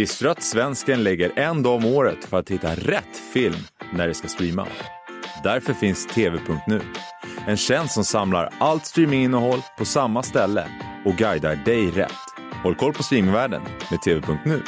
[0.00, 3.54] Visste du att svensken lägger en dag om året för att hitta rätt film
[3.92, 4.66] när det ska streama?
[5.44, 6.80] Därför finns TV.nu.
[7.46, 10.66] En tjänst som samlar allt streaminginnehåll på samma ställe
[11.04, 12.12] och guidar dig rätt.
[12.62, 14.62] Håll koll på streamingvärlden med TV.nu.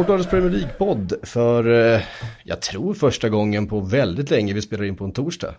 [0.00, 2.00] Sportbladets Premier League-podd för, eh,
[2.44, 5.54] jag tror första gången på väldigt länge vi spelar in på en torsdag.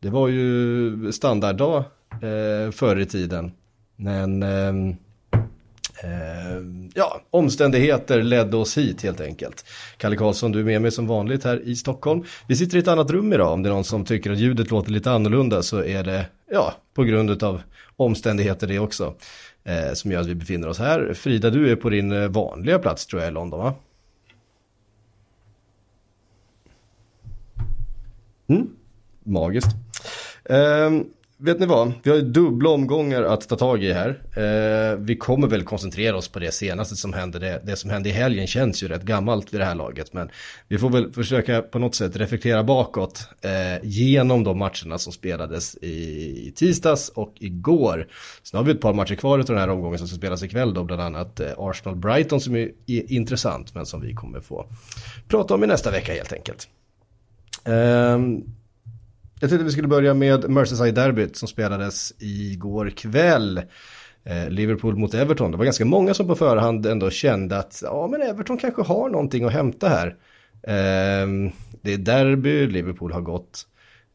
[0.00, 3.52] Det var ju standarddag eh, förr i tiden.
[3.96, 4.68] Men eh,
[6.04, 6.60] eh,
[6.94, 9.64] ja, omständigheter ledde oss hit helt enkelt.
[9.96, 12.24] Kalle Karlsson, du är med mig som vanligt här i Stockholm.
[12.46, 13.52] Vi sitter i ett annat rum idag.
[13.52, 16.74] Om det är någon som tycker att ljudet låter lite annorlunda så är det, ja,
[16.94, 17.62] på grund av
[17.96, 19.14] omständigheter det också
[19.70, 21.14] eh, som gör att vi befinner oss här.
[21.14, 23.74] Frida, du är på din eh, vanliga plats tror jag i London va?
[28.46, 28.68] Mm.
[29.22, 29.70] Magiskt.
[30.44, 31.10] Um,
[31.40, 31.92] vet ni vad?
[32.02, 34.08] Vi har ju dubbla omgångar att ta tag i här.
[34.36, 37.38] Eh, vi kommer väl koncentrera oss på det senaste som hände.
[37.38, 40.12] Det, det, som hände i helgen känns ju rätt gammalt vid det här laget.
[40.12, 40.30] Men
[40.68, 43.50] vi får väl försöka på något sätt reflektera bakåt eh,
[43.82, 45.94] genom de matcherna som spelades i,
[46.48, 48.08] i tisdags och igår.
[48.42, 50.74] Sen har vi ett par matcher kvar av den här omgången som ska spelas ikväll
[50.74, 50.84] då.
[50.84, 54.66] Bland annat eh, Arsenal-Brighton som är, är intressant men som vi kommer få
[55.28, 56.68] prata om i nästa vecka helt enkelt.
[57.64, 58.44] Um,
[59.40, 63.62] jag tänkte vi skulle börja med Merseyside-derbyt som spelades igår kväll.
[64.24, 65.50] Eh, Liverpool mot Everton.
[65.50, 69.08] Det var ganska många som på förhand ändå kände att ja, men Everton kanske har
[69.08, 70.16] någonting att hämta här.
[70.66, 71.50] Ehm,
[71.82, 73.66] det är derby, Liverpool har gått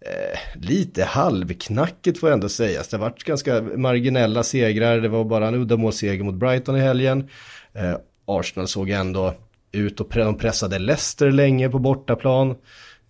[0.06, 2.88] eh, lite halvknackigt får jag ändå sägas.
[2.88, 5.00] Det har varit ganska marginella segrar.
[5.00, 7.30] Det var bara en uddamålsseger mot Brighton i helgen.
[7.74, 9.34] Eh, Arsenal såg ändå
[9.72, 12.56] ut och de pressade Leicester länge på bortaplan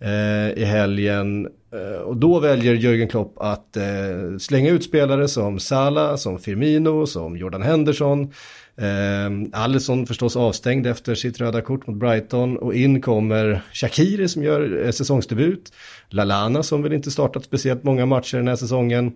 [0.00, 1.48] Eh, i helgen.
[1.72, 7.06] Eh, och då väljer Jörgen Klopp att eh, slänga ut spelare som Salah, som Firmino,
[7.06, 8.32] som Jordan Henderson.
[8.76, 14.42] Eh, Alisson förstås avstängd efter sitt röda kort mot Brighton och in kommer Shakiri som
[14.42, 15.72] gör eh, säsongsdebut.
[16.08, 19.12] Lalana som väl inte startat speciellt många matcher den här säsongen.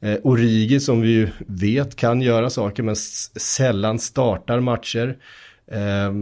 [0.00, 5.16] Eh, Origi som vi ju vet kan göra saker men sällan startar matcher.
[5.70, 6.12] Eh,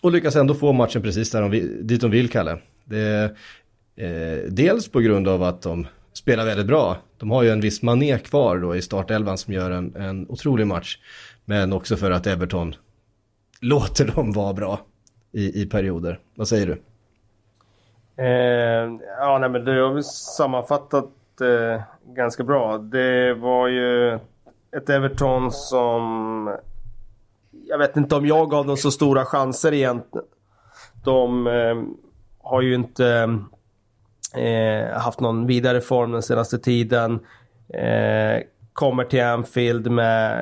[0.00, 2.58] och lyckas ändå få matchen precis där de, dit de vill, Kalle.
[2.88, 3.36] Det,
[3.98, 6.96] Eh, dels på grund av att de spelar väldigt bra.
[7.16, 10.66] De har ju en viss mané kvar då i startelvan som gör en, en otrolig
[10.66, 10.98] match.
[11.44, 12.74] Men också för att Everton
[13.60, 14.80] låter dem vara bra
[15.32, 16.18] i, i perioder.
[16.34, 16.82] Vad säger du?
[18.22, 21.10] Eh, ja, nej, men det har vi sammanfattat
[21.40, 21.82] eh,
[22.14, 22.78] ganska bra.
[22.78, 24.14] Det var ju
[24.76, 26.56] ett Everton som...
[27.50, 30.26] Jag vet inte om jag gav dem så stora chanser egentligen.
[31.04, 31.76] De eh,
[32.48, 33.38] har ju inte
[34.34, 37.20] Eh, haft någon vidare form den senaste tiden.
[37.68, 38.42] Eh,
[38.72, 40.38] kommer till Anfield med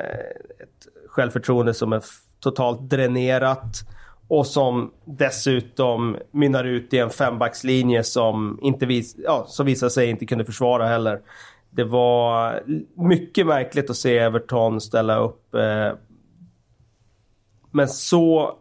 [0.60, 2.02] ett självförtroende som är
[2.40, 3.88] totalt dränerat.
[4.28, 10.10] Och som dessutom mynnar ut i en fembackslinje som, inte vis ja, som visade sig
[10.10, 11.20] inte kunde försvara heller.
[11.70, 12.62] Det var
[12.94, 15.92] mycket märkligt att se Everton ställa upp eh,
[17.70, 18.56] men så,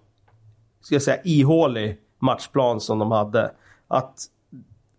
[0.82, 3.52] ska jag säga, ihålig matchplan som de hade.
[3.88, 4.20] Att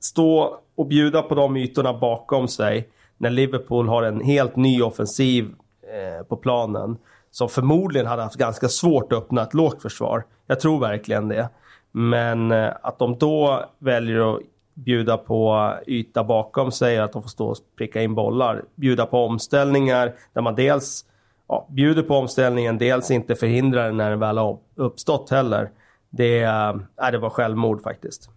[0.01, 2.89] stå och bjuda på de ytorna bakom sig
[3.19, 6.97] när Liverpool har en helt ny offensiv eh, på planen
[7.31, 10.25] som förmodligen hade haft ganska svårt att öppna ett lågt försvar.
[10.47, 11.49] Jag tror verkligen det.
[11.93, 14.43] Men eh, att de då väljer att
[14.75, 19.19] bjuda på yta bakom sig, att de får stå och pricka in bollar, bjuda på
[19.25, 21.05] omställningar där man dels
[21.49, 25.71] ja, bjuder på omställningen, dels inte förhindrar den när den väl har uppstått heller.
[26.17, 28.31] Det, äh, det var självmord faktiskt.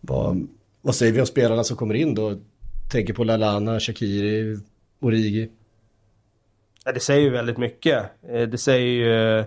[0.00, 0.48] Vad,
[0.82, 2.34] vad säger vi om spelarna som kommer in då?
[2.90, 4.58] Tänker på Lalana, Shakiri,
[5.00, 5.50] Origi.
[6.84, 8.04] Ja, det säger ju väldigt mycket.
[8.28, 9.38] Eh, det säger ju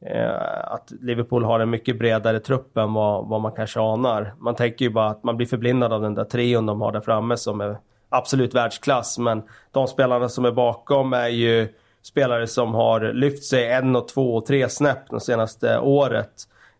[0.00, 4.34] eh, att Liverpool har en mycket bredare trupp än vad, vad man kanske anar.
[4.38, 7.00] Man tänker ju bara att man blir förblindad av den där trion de har där
[7.00, 9.18] framme som är absolut världsklass.
[9.18, 11.68] Men de spelarna som är bakom är ju
[12.08, 16.32] spelare som har lyft sig en och två och tre snäpp de senaste året.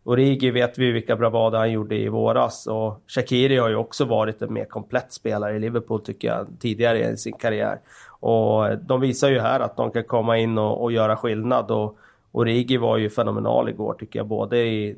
[0.04, 4.42] Origi vet vi vilka bravader han gjorde i våras och Shakiri har ju också varit
[4.42, 7.80] en mer komplett spelare i Liverpool tycker jag tidigare i sin karriär.
[8.20, 11.98] Och de visar ju här att de kan komma in och, och göra skillnad och
[12.32, 14.26] Origi var ju fenomenal igår tycker jag.
[14.26, 14.96] Både i,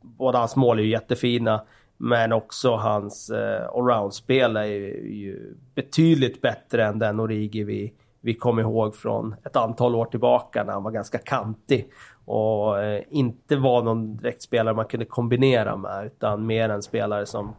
[0.00, 1.62] både hans mål är ju jättefina
[1.96, 8.34] men också hans eh, allroundspel är ju, ju, betydligt bättre än den Origi vi, vi
[8.34, 11.88] kom ihåg från ett antal år tillbaka när han var ganska kantig.
[12.24, 17.26] Och eh, inte var någon direkt spelare man kunde kombinera med utan mer en spelare
[17.26, 17.54] som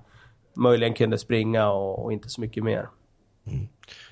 [0.53, 2.89] möjligen kunde springa och, och inte så mycket mer.
[3.47, 3.67] Mm.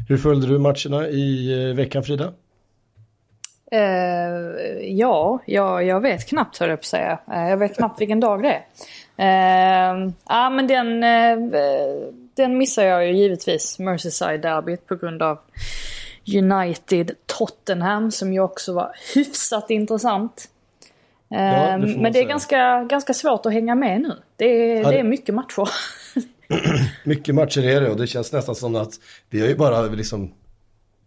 [0.07, 2.33] Hur följde du matcherna i eh, veckan Frida?
[3.75, 7.19] Uh, ja, jag, jag vet knappt hur jag på säga.
[7.30, 8.63] Uh, jag vet knappt vilken dag det är.
[9.19, 11.51] Uh, ja, men den, uh,
[12.33, 15.39] den missar jag ju givetvis, Merseyside-derbyt, på grund av
[16.25, 20.50] United-Tottenham som ju också var hyfsat intressant.
[21.27, 24.18] Ja, det men det är ganska, ganska svårt att hänga med nu.
[24.35, 24.91] Det är, ja, det...
[24.91, 25.69] det är mycket matcher.
[27.03, 28.94] mycket matcher är det och det känns nästan som att
[29.29, 30.31] vi har ju bara liksom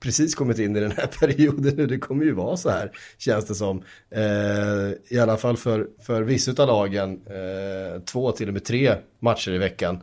[0.00, 1.86] precis kommit in i den här perioden nu.
[1.86, 3.82] Det kommer ju vara så här, känns det som.
[4.10, 8.94] Eh, I alla fall för, för vissa av lagen, eh, två till och med tre
[9.18, 10.02] matcher i veckan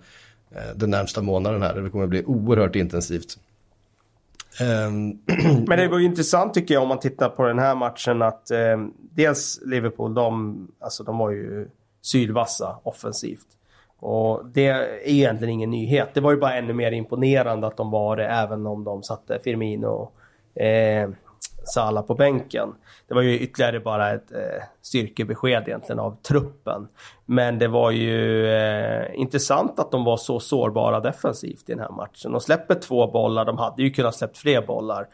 [0.55, 1.81] eh, den närmsta månaden här.
[1.81, 3.37] Det kommer att bli oerhört intensivt.
[4.59, 5.19] Ehm,
[5.67, 8.51] Men det var ju intressant tycker jag om man tittar på den här matchen att
[8.51, 11.69] eh, dels Liverpool, de, alltså, de var ju
[12.01, 13.47] sylvassa offensivt.
[13.99, 16.09] Och det är egentligen ingen nyhet.
[16.13, 19.39] Det var ju bara ännu mer imponerande att de var det även om de satte
[19.43, 20.11] Firmino
[20.55, 21.09] eh,
[21.63, 22.69] Salah på bänken.
[23.07, 26.87] Det var ju ytterligare bara ett eh, styrkebesked egentligen av truppen.
[27.25, 31.91] Men det var ju eh, intressant att de var så sårbara defensivt i den här
[31.91, 32.31] matchen.
[32.31, 35.07] De släpper två bollar, de hade ju kunnat släppt fler bollar.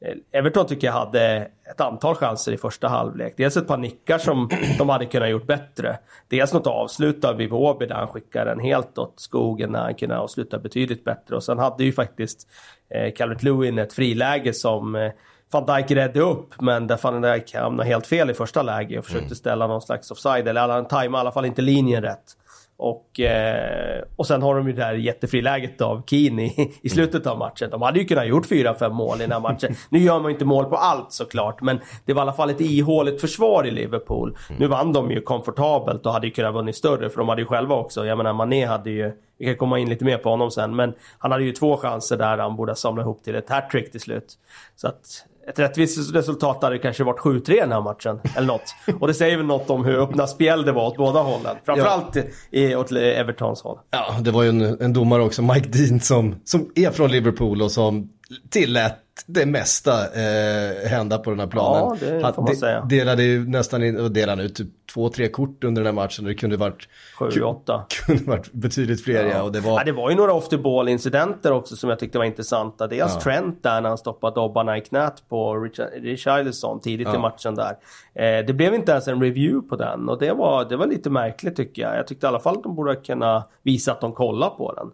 [0.00, 3.34] Eh, Everton tycker jag hade ett antal chanser i första halvlek.
[3.36, 4.48] Dels ett par nickar som
[4.78, 5.98] de hade kunnat gjort bättre.
[6.28, 10.18] Dels något avslut av Iwobi där han skickar den helt åt skogen när han kunde
[10.18, 11.36] avsluta betydligt bättre.
[11.36, 12.48] Och sen hade ju faktiskt
[12.88, 15.12] eh, Calvert Lewin ett friläge som eh,
[15.54, 19.04] van Dijk räddade upp, men där van Dijk hamnade helt fel i första läget och
[19.04, 19.34] försökte mm.
[19.34, 22.36] ställa någon slags offside, eller han tajmade i alla fall inte linjen rätt.
[22.76, 27.26] Och, eh, och sen har de ju det här jättefriläget av Keane i, i slutet
[27.26, 27.70] av matchen.
[27.70, 29.74] De hade ju kunnat gjort 4-5 mål i den här matchen.
[29.88, 32.50] Nu gör man ju inte mål på allt såklart, men det var i alla fall
[32.50, 34.36] ett ihåligt försvar i Liverpool.
[34.48, 34.60] Mm.
[34.60, 37.46] Nu vann de ju komfortabelt och hade ju kunnat vunnit större, för de hade ju
[37.46, 38.06] själva också.
[38.06, 39.12] Jag menar, Mané hade ju...
[39.38, 42.16] Vi kan komma in lite mer på honom sen, men han hade ju två chanser
[42.16, 44.38] där han borde samla ihop till ett hattrick till slut.
[44.76, 48.20] Så att ett rättvist resultat hade kanske varit 7-3 i den här matchen.
[48.36, 48.74] Eller något.
[49.00, 51.56] Och det säger väl något om hur öppna spel det var åt båda hållen.
[51.64, 52.16] Framförallt
[52.50, 52.78] ja.
[52.78, 53.78] åt Evertons håll.
[53.90, 57.62] Ja, det var ju en, en domare också, Mike Dean, som, som är från Liverpool
[57.62, 58.08] och som
[58.50, 61.98] tillät det mesta eh, hända på den här planen.
[62.00, 62.80] Ja, det får man säga.
[62.80, 66.24] delade ju nästan in, delade ut typ två, tre kort under den här matchen.
[66.24, 66.88] Det kunde varit...
[67.18, 67.86] Sju, åtta.
[68.06, 69.30] Kunde varit betydligt fler, ja.
[69.30, 69.42] ja.
[69.42, 69.72] och det, var...
[69.72, 72.86] ja, det var ju några off the ball incidenter också som jag tyckte var intressanta.
[72.86, 73.20] Dels ja.
[73.20, 75.56] Trent där när han stoppade dobbarna i knät på
[76.02, 77.14] Richarlison tidigt ja.
[77.14, 77.76] i matchen där.
[78.14, 81.10] Eh, det blev inte ens en review på den och det var, det var lite
[81.10, 81.96] märkligt tycker jag.
[81.96, 84.90] Jag tyckte i alla fall att de borde kunna visa att de kollar på den.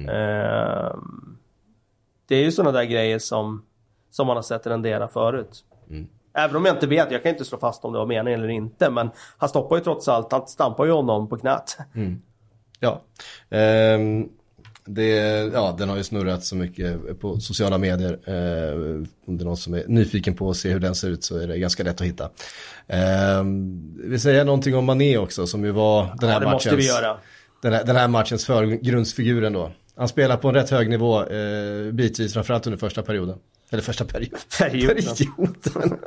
[0.00, 0.08] Mm.
[0.08, 0.96] Eh,
[2.28, 3.64] det är ju sådana där grejer som,
[4.10, 5.64] som man har sett rendera förut.
[5.90, 6.06] Mm.
[6.34, 8.50] Även om jag inte vet, jag kan inte slå fast om det var meningen eller
[8.50, 8.90] inte.
[8.90, 11.78] Men han stoppar ju trots allt, han stampar ju honom på knät.
[11.94, 12.22] Mm.
[12.80, 13.02] Ja.
[13.48, 14.28] Um,
[14.86, 15.10] det,
[15.52, 18.12] ja, den har ju snurrat så mycket på sociala medier.
[18.12, 21.24] Uh, om det är någon som är nyfiken på att se hur den ser ut
[21.24, 22.24] så är det ganska lätt att hitta.
[22.24, 23.44] Uh,
[24.04, 27.00] vi säger någonting om Mané också som ju var den här, ja, matchens,
[27.62, 29.70] Den här, den här matchens förgrundsfigur ändå.
[29.96, 33.38] Han spelar på en rätt hög nivå eh, bitvis, framförallt under första perioden.
[33.70, 34.38] Eller första perioden.
[34.58, 34.96] Perioden.
[34.96, 35.98] perioden.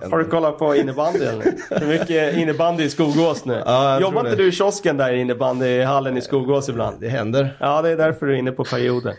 [0.10, 1.54] Har du kollat på innebandy eller?
[1.80, 3.62] Hur mycket innebandy i Skogås nu?
[3.66, 7.00] Ja, Jobbar inte du i kiosken där i innebandyhallen i Skogås ibland?
[7.00, 7.56] Det händer.
[7.60, 9.14] Ja, det är därför du är inne på perioden.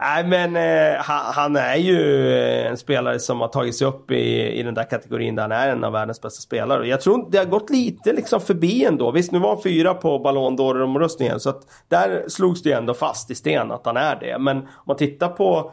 [0.00, 4.52] Nej men eh, han, är ju eh, en spelare som har tagit sig upp i,
[4.52, 6.88] i den där kategorin där han är en av världens bästa spelare.
[6.88, 9.10] Jag tror det har gått lite liksom förbi ändå.
[9.10, 12.94] Visst, nu var han fyra på Ballon d'Or-omröstningen så att där slogs det ju ändå
[12.94, 14.38] fast i sten att han är det.
[14.38, 15.72] Men om man tittar på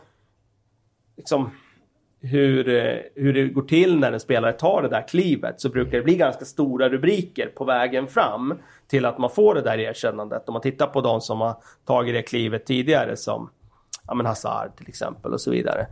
[1.17, 1.49] liksom
[2.21, 5.97] hur, eh, hur det går till när en spelare tar det där klivet så brukar
[5.97, 8.53] det bli ganska stora rubriker på vägen fram
[8.87, 10.49] till att man får det där erkännandet.
[10.49, 11.55] Om man tittar på de som har
[11.85, 13.49] tagit det klivet tidigare som
[14.07, 15.87] ja, men Hazard till exempel och så vidare.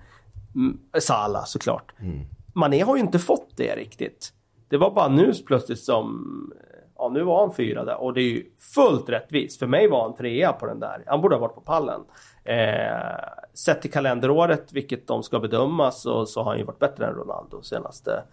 [0.55, 1.93] Mm, Salah såklart.
[1.99, 2.19] Mm.
[2.53, 4.33] Mané har ju inte fått det riktigt.
[4.69, 6.53] Det var bara nu plötsligt som...
[6.97, 8.45] Ja, nu var han fyra där och det är ju
[8.75, 9.59] fullt rättvist.
[9.59, 11.03] För mig var han trea på den där.
[11.07, 12.01] Han borde ha varit på pallen.
[12.43, 13.17] Eh,
[13.53, 17.13] sett till kalenderåret, vilket de ska bedöma, så, så har han ju varit bättre än
[17.13, 18.23] Ronaldo senaste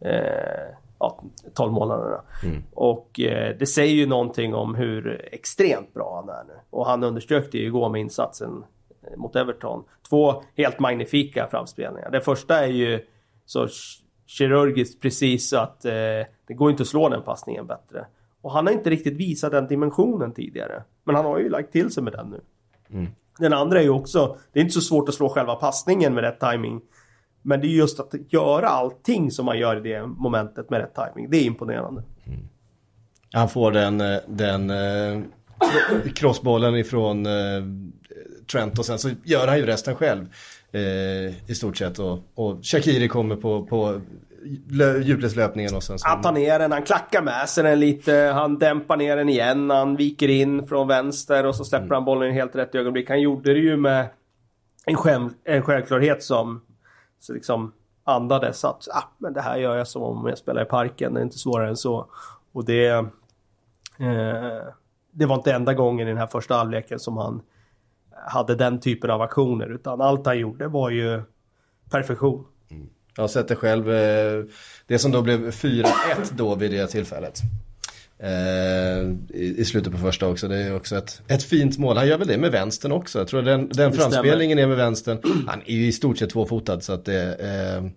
[0.00, 1.22] eh, ja,
[1.54, 2.20] 12 månaderna.
[2.44, 2.62] Mm.
[2.74, 6.60] Och eh, det säger ju någonting om hur extremt bra han är nu.
[6.70, 8.77] Och han underströk det ju igår med insatsen eh,
[9.16, 9.84] mot Everton.
[10.08, 12.10] Två helt magnifika framspelningar.
[12.10, 13.00] Det första är ju
[13.46, 13.68] så
[14.26, 15.92] kirurgiskt precis så att eh,
[16.46, 18.06] det går inte att slå den passningen bättre.
[18.40, 20.82] Och han har inte riktigt visat den dimensionen tidigare.
[21.04, 22.40] Men han har ju lagt till sig med den nu.
[22.90, 23.10] Mm.
[23.38, 26.24] Den andra är ju också, det är inte så svårt att slå själva passningen med
[26.24, 26.80] rätt timing.
[27.42, 30.94] Men det är just att göra allting som man gör i det momentet med rätt
[30.94, 31.30] timing.
[31.30, 32.02] Det är imponerande.
[32.26, 32.40] Mm.
[33.32, 35.22] Han får den, eh, den eh,
[36.14, 37.32] crossbollen ifrån eh,
[38.52, 40.26] Trent och sen så gör han ju resten själv.
[40.72, 44.00] Eh, I stort sett och, och Shakiri kommer på, på
[45.02, 46.08] djupledslöpningen och sen så...
[46.08, 49.70] Han tar ner den, han klackar med sig den lite, han dämpar ner den igen,
[49.70, 51.94] han viker in från vänster och så släpper mm.
[51.94, 53.08] han bollen i helt rätt ögonblick.
[53.08, 54.06] Han gjorde det ju med
[54.84, 56.60] en, själv, en självklarhet som
[57.20, 57.72] så liksom
[58.04, 61.20] andades att ah, men det här gör jag som om jag spelar i parken, det
[61.20, 62.06] är inte svårare än så.
[62.52, 62.88] Och det...
[63.98, 64.62] Eh,
[65.10, 67.42] det var inte enda gången i den här första halvleken som han
[68.26, 71.22] hade den typen av aktioner utan allt han gjorde var ju
[71.90, 72.44] perfektion.
[72.70, 72.86] Mm.
[73.16, 74.44] Jag har sett det själv, eh,
[74.86, 75.86] det som då blev 4-1
[76.36, 77.40] då vid det tillfället.
[78.18, 80.48] Eh, i, slutet på första också.
[80.48, 81.96] Det är också ett, ett fint mål.
[81.96, 83.18] Han gör väl det med vänstern också.
[83.18, 85.18] Jag tror den, den framspelningen är med vänstern.
[85.46, 87.90] Han är ju i stort sett tvåfotad så att det eh,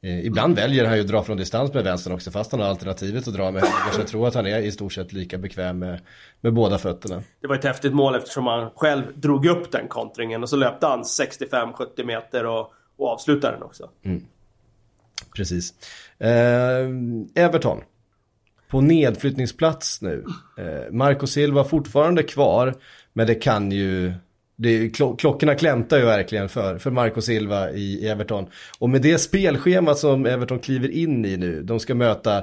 [0.00, 3.28] Ibland väljer han ju att dra från distans med vänstern också fast han har alternativet
[3.28, 3.92] att dra med höger.
[3.92, 6.00] Så jag tror att han är i stort sett lika bekväm med,
[6.40, 7.22] med båda fötterna.
[7.40, 10.86] Det var ett häftigt mål eftersom han själv drog upp den kontringen och så löpte
[10.86, 13.90] han 65-70 meter och, och avslutade den också.
[14.04, 14.24] Mm.
[15.36, 15.74] Precis.
[16.18, 16.88] Eh,
[17.34, 17.80] Everton
[18.68, 20.24] på nedflyttningsplats nu.
[20.58, 22.74] Eh, Marco Silva fortfarande kvar,
[23.12, 24.12] men det kan ju...
[24.60, 24.88] Det,
[25.18, 28.46] klockorna klämtar ju verkligen för, för Marco Silva i, i Everton.
[28.78, 32.42] Och med det spelschema som Everton kliver in i nu, de ska möta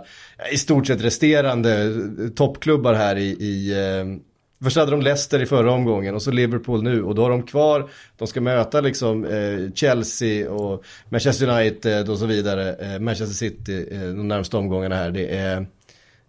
[0.51, 1.93] i stort sett resterande
[2.35, 4.21] toppklubbar här i, i eh,
[4.63, 7.43] Först hade de Leicester i förra omgången och så Liverpool nu och då har de
[7.43, 12.99] kvar, de ska möta liksom eh, Chelsea och Manchester United eh, och så vidare, eh,
[12.99, 15.11] Manchester City eh, de närmaste omgångarna här.
[15.11, 15.67] Det är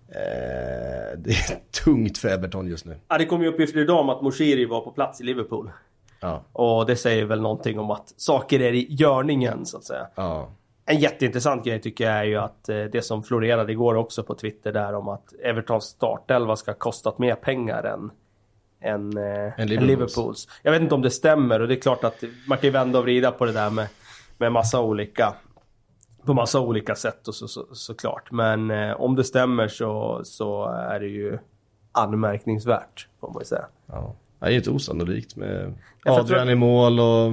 [0.08, 2.96] Eh, det är tungt för Everton just nu.
[3.08, 5.70] Ja, det kom ju uppgifter idag om att Moshiri var på plats i Liverpool.
[6.20, 6.42] Ja.
[6.52, 10.06] Och det säger väl någonting om att saker är i görningen så att säga.
[10.14, 10.50] Ja.
[10.86, 14.34] En jätteintressant grej tycker jag är ju att eh, det som florerade igår också på
[14.34, 18.10] Twitter där om att Evertons startelva ska ha kostat mer pengar än
[18.80, 19.88] än, eh, en Liverpools.
[19.88, 20.48] Liverpools.
[20.62, 22.98] Jag vet inte om det stämmer och det är klart att man kan ju vända
[22.98, 23.86] och vrida på det där med,
[24.38, 25.34] med massa olika
[26.26, 28.30] på massa olika sätt och så, så, såklart.
[28.30, 31.38] Men eh, om det stämmer så, så är det ju
[31.92, 33.66] anmärkningsvärt, får man ju säga.
[33.86, 34.14] Ja.
[34.38, 37.26] Det är inte osannolikt med Adrian i mål och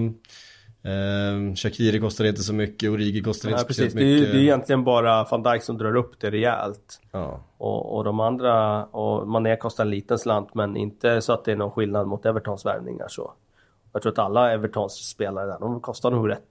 [0.89, 4.07] eh, Shakiri kostar inte så mycket, Origi kostar inte speciellt precis.
[4.09, 4.23] mycket.
[4.23, 7.01] Det är, det är egentligen bara van Dijk som drar upp det rejält.
[7.11, 7.39] Ja.
[7.57, 11.51] Och, och de andra, och Mané kostar en liten slant men inte så att det
[11.51, 13.33] är någon skillnad mot Evertons värvningar så.
[13.93, 16.41] Jag tror att alla Evertons spelare där, de kostar nog rätt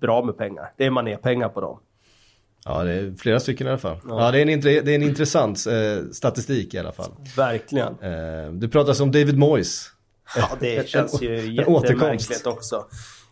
[0.00, 0.72] bra med pengar.
[0.76, 1.78] Det är Mané-pengar på dem.
[2.68, 3.98] Ja, det är flera stycken i alla fall.
[4.08, 7.10] Ja, ja det, är en, det är en intressant eh, statistik i alla fall.
[7.36, 7.98] Verkligen.
[8.00, 9.92] Eh, du pratar om David Moyes.
[10.36, 12.86] Ja, det känns ju jättemärkligt också.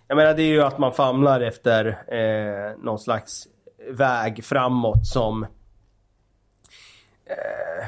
[0.08, 3.48] Jag menar, det är ju att man famlar efter eh, någon slags
[3.90, 5.42] väg framåt som...
[7.26, 7.86] Eh,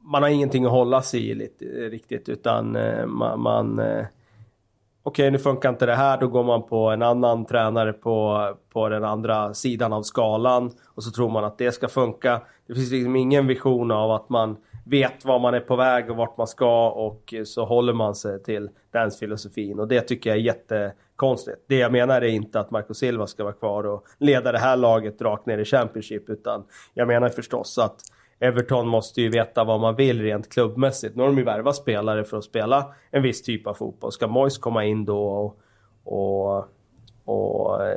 [0.00, 3.40] man har ingenting att hålla sig i lite, riktigt, utan eh, man...
[3.40, 4.06] man eh,
[5.08, 8.46] okej okay, nu funkar inte det här, då går man på en annan tränare på,
[8.72, 12.40] på den andra sidan av skalan och så tror man att det ska funka.
[12.66, 16.16] Det finns liksom ingen vision av att man vet var man är på väg och
[16.16, 20.38] vart man ska och så håller man sig till den filosofin och det tycker jag
[20.38, 21.58] är jättekonstigt.
[21.68, 24.76] Det jag menar är inte att Marco Silva ska vara kvar och leda det här
[24.76, 28.00] laget rakt ner i Championship utan jag menar förstås att
[28.40, 31.16] Everton måste ju veta vad man vill rent klubbmässigt.
[31.16, 34.12] Nu har de ju värvat spelare för att spela en viss typ av fotboll.
[34.12, 35.58] Ska Moyes komma in då och,
[36.04, 36.64] och,
[37.24, 37.96] och eh,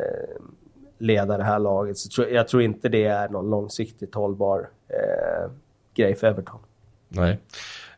[0.98, 5.52] leda det här laget så tror, jag tror inte det är någon långsiktigt hållbar eh,
[5.94, 6.60] grej för Everton.
[7.08, 7.40] Nej,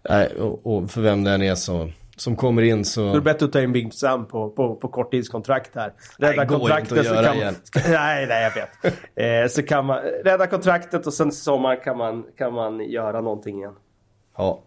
[0.10, 3.02] Nej och, och för vem det än är så som kommer in så...
[3.02, 5.94] Då är det bättre att ta in Big Sam på, på, på korttidskontrakt här.
[6.18, 7.38] Rädda nej, kontraktet så kan man...
[7.88, 9.46] Nej, nej, jag vet.
[9.46, 13.22] Eh, så kan man rädda kontraktet och sen i sommar kan man, kan man göra
[13.22, 13.74] någonting igen.
[14.38, 14.64] Ja.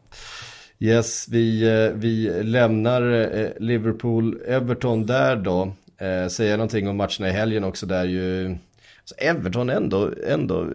[0.78, 5.72] Yes, vi, eh, vi lämnar eh, Liverpool-Everton där då.
[5.98, 8.56] Eh, säga någonting om matcherna i helgen också där ju...
[9.00, 10.66] Alltså Everton ändå, ändå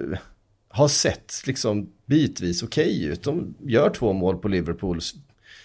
[0.70, 3.24] har sett liksom bitvis okej okay ut.
[3.24, 5.16] De gör två mål på Liverpools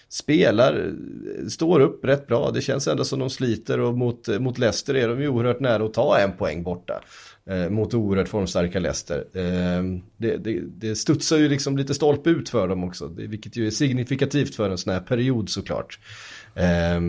[0.09, 0.91] spelar,
[1.49, 2.51] står upp rätt bra.
[2.51, 5.85] Det känns ändå som de sliter och mot, mot Leicester är de ju oerhört nära
[5.85, 7.01] att ta en poäng borta.
[7.49, 9.25] Eh, mot oerhört formstarka Leicester.
[9.33, 9.83] Eh,
[10.17, 13.67] det, det, det studsar ju liksom lite stolpe ut för dem också, det, vilket ju
[13.67, 15.99] är signifikativt för en sån här period såklart.
[16.55, 17.01] Eh,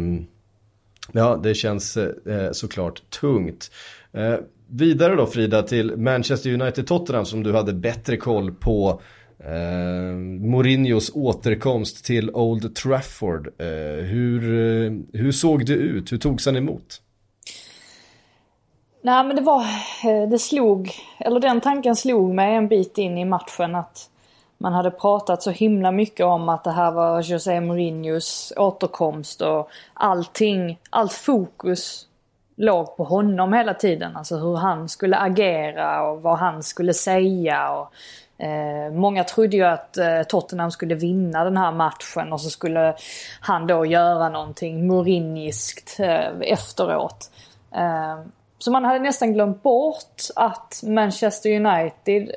[1.12, 3.71] ja, det känns eh, såklart tungt.
[4.12, 4.35] Eh,
[4.71, 9.00] vidare då Frida till Manchester United-Tottenham som du hade bättre koll på.
[9.45, 13.47] Eh, Mourinhos återkomst till Old Trafford.
[13.59, 13.66] Eh,
[14.04, 16.12] hur, eh, hur såg det ut?
[16.12, 17.02] Hur togs han emot?
[19.02, 19.62] Nej men det var,
[20.04, 24.11] eh, det slog, eller den tanken slog mig en bit in i matchen att
[24.59, 29.71] man hade pratat så himla mycket om att det här var José Mourinhos återkomst och
[29.95, 32.07] allting, allt fokus
[32.57, 34.16] låg på honom hela tiden.
[34.16, 37.73] Alltså hur han skulle agera och vad han skulle säga.
[37.73, 37.92] Och,
[38.38, 42.95] eh, många trodde ju att eh, Tottenham skulle vinna den här matchen och så skulle
[43.40, 47.30] han då göra någonting Mourinhiskt eh, efteråt.
[47.75, 48.18] Eh,
[48.59, 52.30] så man hade nästan glömt bort att Manchester United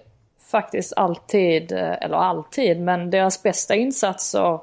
[0.51, 4.60] faktiskt alltid, eh, eller alltid, men deras bästa insatser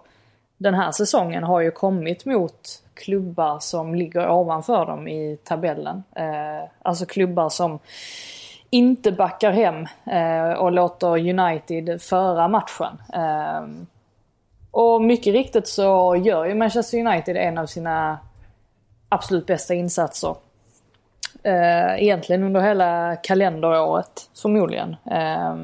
[0.56, 6.02] den här säsongen har ju kommit mot klubbar som ligger ovanför dem i tabellen.
[6.16, 7.78] Eh, alltså klubbar som
[8.70, 13.02] inte backar hem eh, och låter United föra matchen.
[13.12, 13.66] Eh,
[14.70, 18.18] och mycket riktigt så gör ju Manchester United en av sina
[19.08, 20.34] absolut bästa insatser.
[21.42, 24.96] Eh, egentligen under hela kalenderåret förmodligen.
[25.10, 25.56] Eh,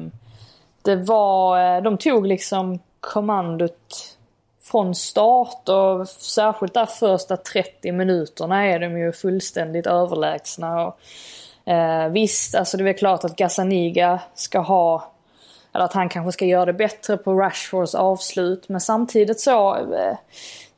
[0.81, 4.17] det var, eh, de tog liksom kommandot
[4.61, 10.87] från start och särskilt där första 30 minuterna är de ju fullständigt överlägsna.
[10.87, 10.99] Och,
[11.65, 15.11] eh, visst, alltså det är väl klart att Gazzaniga ska ha,
[15.73, 18.69] eller att han kanske ska göra det bättre på Rashfords avslut.
[18.69, 20.17] Men samtidigt så, eh,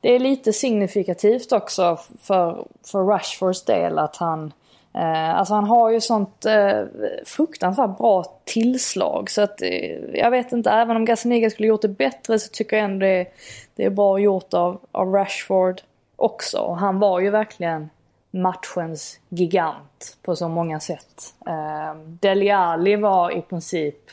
[0.01, 4.53] det är lite signifikativt också för, för Rashfords del att han
[4.98, 6.82] Eh, alltså han har ju sånt eh,
[7.25, 11.88] fruktansvärt bra tillslag så att eh, jag vet inte, även om Gazzaniga skulle gjort det
[11.88, 13.27] bättre så tycker jag ändå det,
[13.75, 15.82] det är bra gjort av, av Rashford
[16.15, 16.72] också.
[16.79, 17.89] Han var ju verkligen
[18.31, 21.34] matchens gigant på så många sätt.
[21.48, 24.11] Eh, Dele Alli var i princip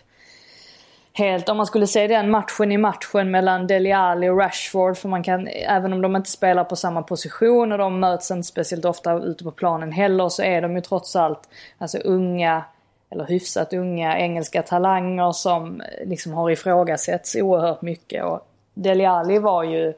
[1.12, 5.09] helt, om man skulle se den matchen i matchen mellan Dele Alli och Rashford, för
[5.09, 8.85] man kan, även om de inte spelar på samma position och de möts inte speciellt
[8.85, 11.48] ofta ute på planen heller, så är de ju trots allt
[11.79, 12.64] alltså unga,
[13.11, 18.24] eller hyfsat unga engelska talanger som liksom har ifrågasätts oerhört mycket.
[18.24, 19.94] Och Dele Alli var ju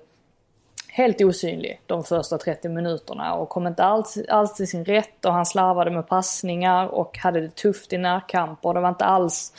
[0.97, 5.33] helt osynlig de första 30 minuterna och kom inte alls, alls till sin rätt och
[5.33, 8.75] han slarvade med passningar och hade det tufft i närkamper.
[8.75, 9.53] Det var inte alls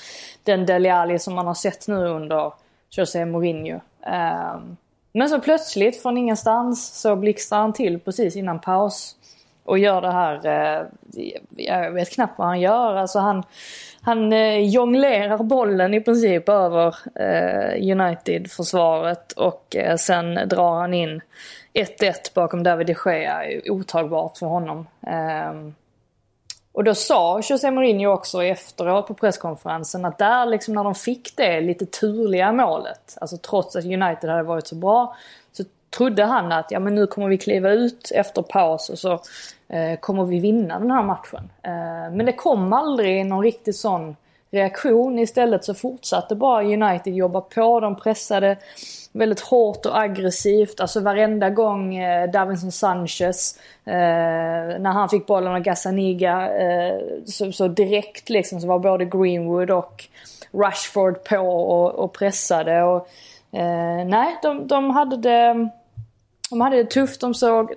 [0.44, 2.54] den Dele Alli som man har sett nu under
[2.90, 3.80] José Mourinho.
[4.02, 4.78] Ehm,
[5.14, 9.17] men så plötsligt från ingenstans så blixtrar han till precis innan paus
[9.68, 10.86] och gör det här, eh,
[11.56, 12.96] jag vet knappt vad han gör.
[12.96, 13.44] Alltså han,
[14.02, 21.22] han eh, jonglerar bollen i princip över eh, United-försvaret och sen drar han in
[21.74, 23.44] 1-1 bakom David de Gea.
[23.66, 24.88] Otagbart för honom.
[25.08, 25.74] Ehm,
[26.72, 31.38] och då sa José Mourinho också efteråt på presskonferensen att där liksom när de fick
[31.38, 35.16] det lite turliga målet, alltså trots att United hade varit så bra,
[35.52, 35.64] så
[35.98, 39.22] trodde han att ja men nu kommer vi kliva ut efter paus och så
[39.70, 41.50] Eh, kommer vi vinna den här matchen.
[41.62, 44.16] Eh, men det kom aldrig någon riktigt sån
[44.52, 45.20] reaktion.
[45.20, 47.80] Istället så fortsatte bara United jobba på.
[47.80, 48.58] De pressade
[49.12, 50.80] väldigt hårt och aggressivt.
[50.80, 53.94] Alltså varenda gång eh, Davinson Sanchez, eh,
[54.80, 59.72] när han fick bollen av Gazzaniga, eh, så, så, direkt liksom så var både Greenwood
[59.72, 60.06] och
[60.54, 62.84] Rashford på och, och pressade.
[62.84, 63.08] Och,
[63.52, 65.70] eh, nej, de, de, hade det,
[66.50, 67.22] de hade det tufft.
[67.22, 67.74] De såg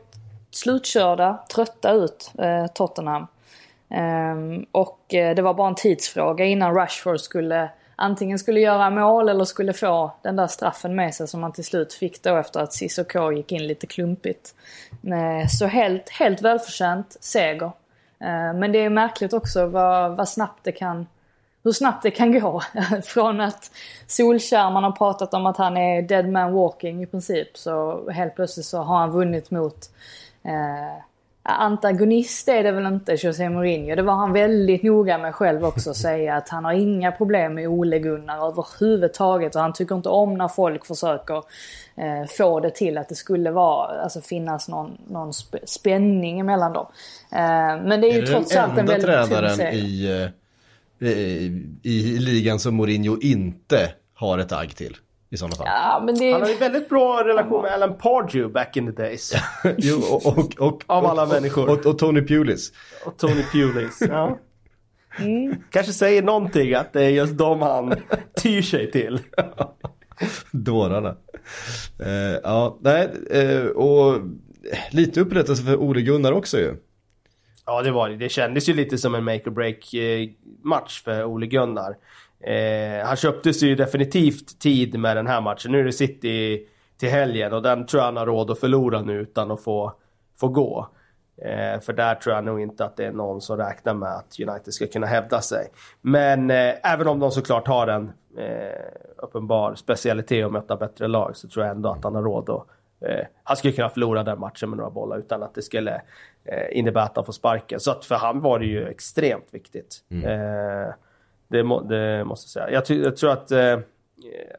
[0.51, 3.27] slutkörda, trötta ut, eh, Tottenham.
[3.89, 9.29] Um, och eh, det var bara en tidsfråga innan Rashford skulle antingen skulle göra mål
[9.29, 12.61] eller skulle få den där straffen med sig som han till slut fick då efter
[12.61, 14.55] att Cissoko gick in lite klumpigt.
[15.05, 17.73] Eh, så helt, helt välförtjänt seger.
[18.21, 21.07] Eh, men det är märkligt också vad, vad snabbt det kan
[21.65, 22.63] hur snabbt det kan gå.
[23.05, 23.71] Från att
[24.07, 28.35] Solskär, man har pratat om att han är dead man walking i princip, så helt
[28.35, 29.91] plötsligt så har han vunnit mot
[30.45, 31.03] eh,
[31.43, 33.95] Antagonist är det väl inte José Mourinho.
[33.95, 37.55] Det var han väldigt noga med själv också att säga att han har inga problem
[37.55, 41.37] med Ole Gunnar överhuvudtaget och han tycker inte om när folk försöker
[41.97, 45.33] eh, få det till att det skulle vara, alltså finnas någon, någon
[45.65, 46.87] spänning emellan dem.
[47.33, 50.31] Eh, men det är ju är trots allt en väldigt tränaren i,
[51.01, 54.97] eh, i, i ligan som Mourinho inte har ett agg till?
[55.31, 55.67] I sådana fall.
[55.67, 56.33] Ja, men det...
[56.33, 59.33] Han har ju väldigt bra relation med Alan Pardew back in the days.
[59.79, 61.71] jo, och, och, och, Av alla och, människor.
[61.71, 62.73] Och, och, Tony Pulis.
[63.05, 63.99] Och Tony Pulis.
[64.01, 64.39] Ja.
[65.19, 65.57] Mm.
[65.71, 67.95] Kanske säger någonting att det är just dem han
[68.43, 69.21] tyr sig till.
[70.51, 71.17] Dårarna.
[71.99, 74.21] Eh, ja, nej, eh, och
[74.91, 76.77] lite upprättelse för Ole Gunnar också ju.
[77.67, 78.17] Ja, det var det.
[78.17, 80.29] Det kändes ju lite som en make or break eh,
[80.63, 81.97] match för Ole Gunnar.
[82.41, 85.73] Eh, han köptes ju definitivt tid med den här matchen.
[85.73, 86.67] Nu är det City
[86.99, 89.93] till helgen och den tror jag han har råd att förlora nu utan att få,
[90.41, 90.89] få gå.
[91.43, 94.41] Eh, för där tror jag nog inte att det är någon som räknar med att
[94.41, 95.69] United ska kunna hävda sig.
[96.01, 101.37] Men eh, även om de såklart har en eh, uppenbar specialitet att möta bättre lag
[101.37, 102.67] så tror jag ändå att han har råd att
[103.07, 106.03] Eh, han skulle kunna förlora den matchen med några bollar utan att det skulle
[106.45, 107.81] eh, innebära att han får sparken.
[107.81, 110.05] Så att för han var det ju extremt viktigt.
[110.11, 110.93] Mm.
[111.51, 112.75] Det, må, det, måste jag säga.
[112.75, 113.79] Jag, ty, jag tror att eh,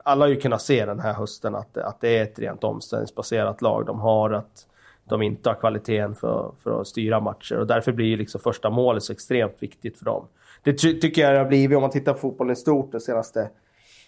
[0.03, 3.61] alla har ju kunnat se den här hösten att, att det är ett rent omställningsbaserat
[3.61, 4.29] lag de har.
[4.31, 4.67] Att
[5.03, 8.69] de inte har kvaliteten för, för att styra matcher och därför blir ju liksom första
[8.69, 10.27] målet så extremt viktigt för dem.
[10.63, 12.99] Det ty, tycker jag det har blivit om man tittar på fotbollen i stort de
[12.99, 13.49] senaste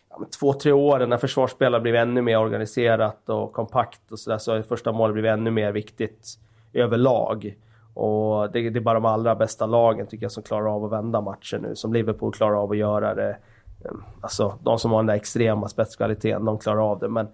[0.09, 4.37] ja, två, tre åren när försvarsspel har blivit ännu mer organiserat och kompakt och sådär
[4.37, 6.27] så har första målet blivit ännu mer viktigt
[6.73, 7.55] överlag.
[7.93, 10.91] Och det, det, är bara de allra bästa lagen tycker jag som klarar av att
[10.91, 11.75] vända matcher nu.
[11.75, 13.37] Som Liverpool klarar av att göra det.
[13.85, 17.09] Mm, alltså de som har den där extrema spetskvaliteten, de klarar av det.
[17.09, 17.27] Men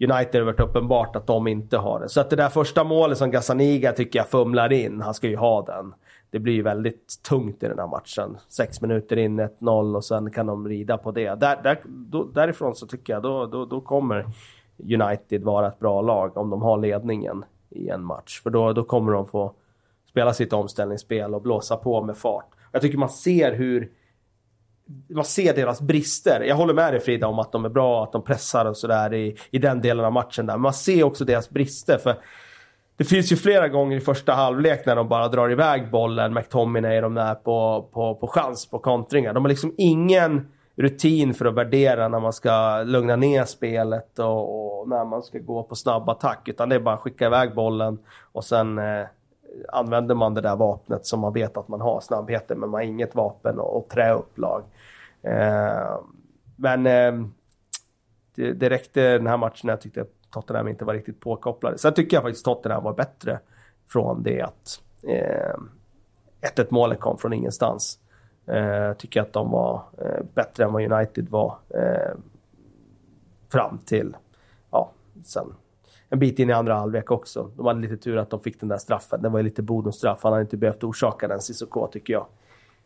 [0.00, 2.08] United har varit uppenbart att de inte har det.
[2.08, 5.36] Så att det där första målet som Gazzaniga tycker jag fumlar in, han ska ju
[5.36, 5.94] ha den
[6.30, 8.38] det blir ju väldigt tungt i den här matchen.
[8.48, 11.34] Sex minuter in, 1-0 och sen kan de rida på det.
[11.34, 14.26] Där, där, då, därifrån så tycker jag då, då, då kommer
[14.78, 18.40] United vara ett bra lag om de har ledningen i en match.
[18.42, 19.52] För då, då kommer de få
[20.18, 22.46] spela sitt omställningsspel och blåsa på med fart.
[22.72, 23.90] Jag tycker man ser hur
[25.10, 26.40] man ser deras brister.
[26.40, 29.14] Jag håller med dig Frida om att de är bra, att de pressar och sådär
[29.14, 30.54] i, i den delen av matchen där.
[30.54, 31.98] Men Man ser också deras brister.
[31.98, 32.14] För
[32.96, 37.00] det finns ju flera gånger i första halvlek när de bara drar iväg bollen, McTominay
[37.00, 39.34] de där på, på, på chans på kontringar.
[39.34, 44.80] De har liksom ingen rutin för att värdera när man ska lugna ner spelet och,
[44.80, 46.48] och när man ska gå på snabb attack.
[46.48, 47.98] Utan det är bara att skicka iväg bollen
[48.32, 49.06] och sen eh,
[49.68, 52.86] använder man det där vapnet som man vet att man har, snabbheten, men man har
[52.86, 54.62] inget vapen och trä upp lag.
[55.22, 56.00] Eh,
[56.56, 57.28] men eh,
[58.34, 61.78] det, det räckte den här matchen jag tyckte att Tottenham inte var riktigt påkopplade.
[61.78, 63.38] Sen tycker jag faktiskt Tottenham var bättre
[63.86, 65.56] från det att eh,
[66.56, 67.98] 1-1 målet kom från ingenstans.
[68.46, 72.14] Eh, tycker att de var eh, bättre än vad United var eh,
[73.48, 74.16] fram till,
[74.70, 74.90] ja,
[75.24, 75.54] sen
[76.10, 77.50] en bit in i andra halvlek också.
[77.56, 79.22] De hade lite tur att de fick den där straffen.
[79.22, 80.18] Det var ju lite bonusstraff.
[80.22, 82.26] Han hade inte behövt orsaka den, Cissoko, tycker jag.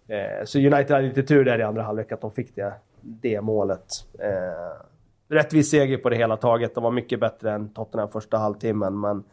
[0.07, 3.41] Eh, så United hade lite tur där i andra halvlek att de fick det, det
[3.41, 3.87] målet.
[4.19, 4.83] Eh,
[5.29, 6.75] rättvis seger på det hela taget.
[6.75, 9.01] De var mycket bättre än Tottenham första halvtimmen.
[9.01, 9.25] Men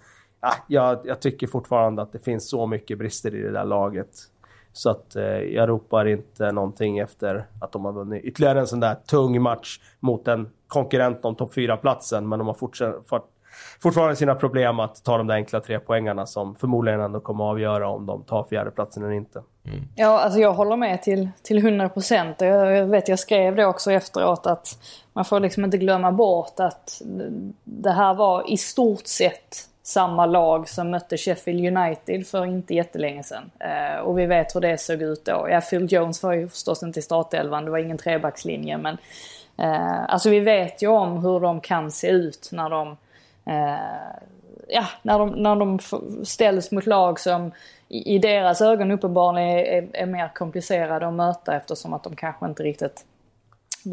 [0.41, 4.09] ja, jag, jag tycker fortfarande att det finns så mycket brister i det där laget.
[4.73, 8.79] Så att eh, jag ropar inte någonting efter att de har vunnit ytterligare en sån
[8.79, 12.29] där tung match mot en konkurrent om topp 4-platsen.
[12.29, 13.07] Men de har fortsatt,
[13.79, 17.51] fortfarande sina problem att ta de där enkla tre poängarna som förmodligen ändå kommer att
[17.51, 19.43] avgöra om de tar fjärdeplatsen eller inte.
[19.65, 19.79] Mm.
[19.95, 22.41] Ja, alltså jag håller med till, till 100 procent.
[22.41, 24.67] Jag, jag vet, jag skrev det också efteråt att
[25.13, 27.01] man får liksom inte glömma bort att
[27.63, 33.23] det här var i stort sett samma lag som mötte Sheffield United för inte jättelänge
[33.23, 33.51] sedan.
[33.59, 35.47] Eh, och vi vet hur det såg ut då.
[35.49, 38.97] Ja, Phil Jones var ju förstås inte i startelvan, det var ingen trebackslinje men
[39.57, 42.97] eh, alltså vi vet ju om hur de kan se ut när de
[44.67, 45.79] ja, när de, när de
[46.25, 47.51] ställs mot lag som
[47.89, 52.15] i, i deras ögon uppenbarligen är, är, är, mer komplicerade att möta eftersom att de
[52.15, 53.05] kanske inte riktigt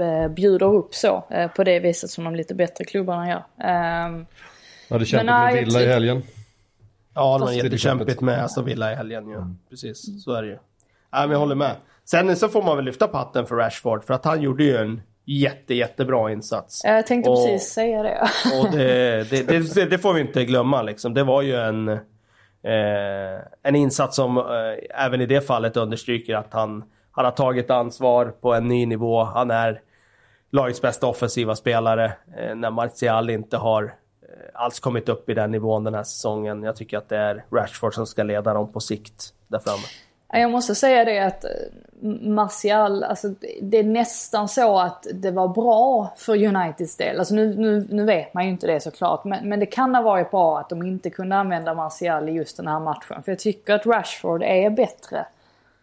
[0.00, 3.44] eh, bjuder upp så eh, på det viset som de lite bättre klubbarna gör.
[4.06, 4.26] Um,
[4.88, 6.22] ja, det kämpigt med Villa i helgen.
[7.14, 9.36] Ja, det var jättekämpigt med Aston Villa i helgen ju.
[9.36, 9.58] Mm.
[9.70, 10.58] Precis, så är det ju.
[11.10, 11.76] Ja, men jag håller med.
[12.04, 15.02] Sen så får man väl lyfta patten för Rashford för att han gjorde ju en
[15.26, 16.80] jätte, jättebra insats.
[16.84, 18.28] Jag tänkte och, precis säga det.
[18.60, 21.14] och det, det, det, det, får vi inte glömma liksom.
[21.14, 26.52] Det var ju en, eh, en insats som eh, även i det fallet understryker att
[26.52, 29.24] han, han har tagit ansvar på en ny nivå.
[29.24, 29.80] Han är
[30.50, 33.90] lagets bästa offensiva spelare eh, när Martial inte har eh,
[34.54, 36.62] alls kommit upp i den nivån den här säsongen.
[36.62, 39.86] Jag tycker att det är Rashford som ska leda dem på sikt där framme.
[40.28, 41.50] Jag måste säga det att eh,
[42.20, 43.28] Martial, alltså
[43.62, 47.18] det är nästan så att det var bra för Uniteds del.
[47.18, 49.24] Alltså nu, nu, nu vet man ju inte det såklart.
[49.24, 52.56] Men, men det kan ha varit bra att de inte kunde använda Martial i just
[52.56, 53.22] den här matchen.
[53.22, 55.26] För jag tycker att Rashford är bättre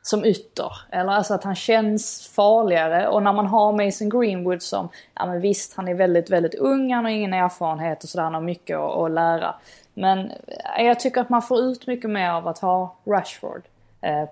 [0.01, 0.71] som ytter.
[0.91, 3.08] Eller alltså att han känns farligare.
[3.08, 6.93] Och när man har Mason Greenwood som, ja men visst han är väldigt, väldigt ung,
[6.93, 9.56] han har ingen erfarenhet och sådär, han har mycket att, att lära.
[9.93, 10.32] Men
[10.77, 13.62] eh, jag tycker att man får ut mycket mer av att ha Rashford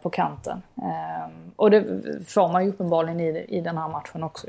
[0.02, 0.62] på kanten.
[0.78, 1.86] Eh, och det
[2.28, 4.48] får man ju uppenbarligen i, i den här matchen också.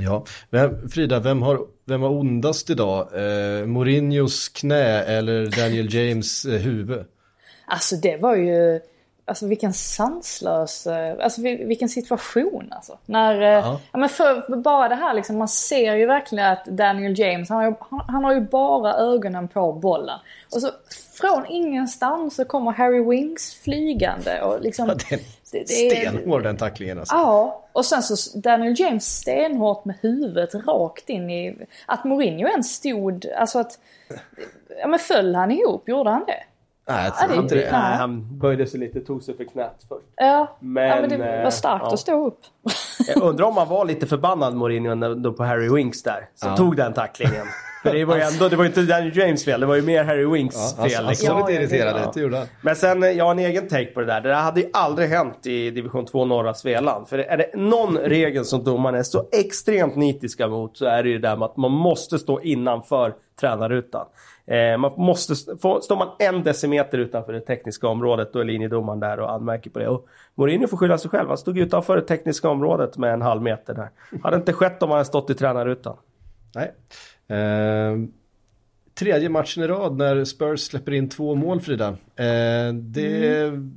[0.00, 3.08] Ja, men Frida, vem har, vem har ondast idag?
[3.14, 7.04] Eh, Mourinhos knä eller Daniel James eh, huvud?
[7.66, 8.80] Alltså det var ju
[9.28, 12.98] Alltså vilken sanslös, eh, alltså vilken situation alltså.
[13.06, 17.18] När, uh ja men för, bara det här liksom, man ser ju verkligen att Daniel
[17.18, 20.18] James, han har, han, han har ju bara ögonen på bollen.
[20.54, 20.70] Och så
[21.20, 24.88] från ingenstans så kommer Harry Winks flygande och liksom...
[24.88, 25.18] Ja, den,
[25.52, 27.14] det, det stenhård den tacklingen alltså.
[27.14, 31.66] Ja, och sen så Daniel James stenhårt med huvudet rakt in i...
[31.86, 33.78] Att Mourinho ens stod, alltså att...
[34.80, 36.44] Ja men föll han ihop, gjorde han det?
[36.88, 37.72] Nej, jag tror inte det.
[37.72, 40.06] Nej, han böjde sig lite, tog sig för knät först.
[40.16, 41.92] Ja, men, ja, men det var starkt ja.
[41.92, 42.40] att stå upp.
[43.14, 46.28] jag undrar om han var lite förbannad Mourinho då på Harry Winks där.
[46.34, 46.56] Som ja.
[46.56, 47.46] tog den tacklingen.
[47.82, 50.04] För det var ju ändå, det var inte Daniel James fel, det var ju mer
[50.04, 51.04] Harry Winks ja, fel.
[51.04, 51.38] Han såg liksom.
[51.38, 52.46] lite irriterad ut, det gjorde han.
[52.60, 54.20] Men sen, jag har en egen take på det där.
[54.20, 57.08] Det där hade ju aldrig hänt i division 2 norra Svealand.
[57.08, 61.08] För är det någon regel som domarna är så extremt nitiska mot så är det
[61.08, 64.06] ju det där med att man måste stå innanför tränarrutan.
[64.46, 69.20] Eh, man måste, står man en decimeter utanför det tekniska området då är linjedomaren där
[69.20, 69.88] och anmärker på det.
[69.88, 71.28] Och Mourinho får skylla sig själv.
[71.28, 73.90] Han stod utanför det tekniska området med en halv meter där.
[74.22, 75.96] Hade inte skett om han stått i tränarrutan.
[76.54, 76.74] Nej.
[77.38, 77.96] Eh,
[78.94, 81.88] tredje matchen i rad när Spurs släpper in två mål Frida.
[82.16, 83.76] Eh, det mm.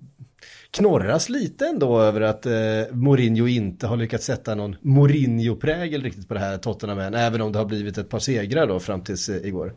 [0.72, 2.52] Knorras lite ändå över att eh,
[2.92, 7.14] Mourinho inte har lyckats sätta någon Mourinho-prägel riktigt på det här Tottenham än.
[7.14, 9.74] Även om det har blivit ett par segrar då fram tills eh, igår.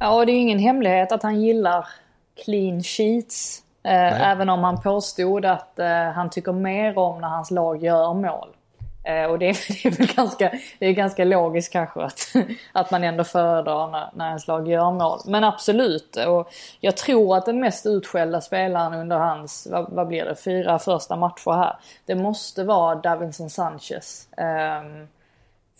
[0.00, 1.86] Ja, det är ju ingen hemlighet att han gillar
[2.44, 3.62] clean sheets.
[3.82, 8.14] Eh, även om han påstod att eh, han tycker mer om när hans lag gör
[8.14, 8.48] mål.
[9.08, 12.34] Eh, och det är, det är väl ganska, det är ganska logiskt kanske att,
[12.72, 15.20] att man ändå föredrar när, när ens lag gör mål.
[15.26, 16.16] Men absolut.
[16.16, 20.78] Och jag tror att den mest utskällda spelaren under hans, vad, vad blir det, fyra
[20.78, 21.76] första matcher här.
[22.06, 24.28] Det måste vara Davinson Sanchez.
[24.36, 25.08] Um,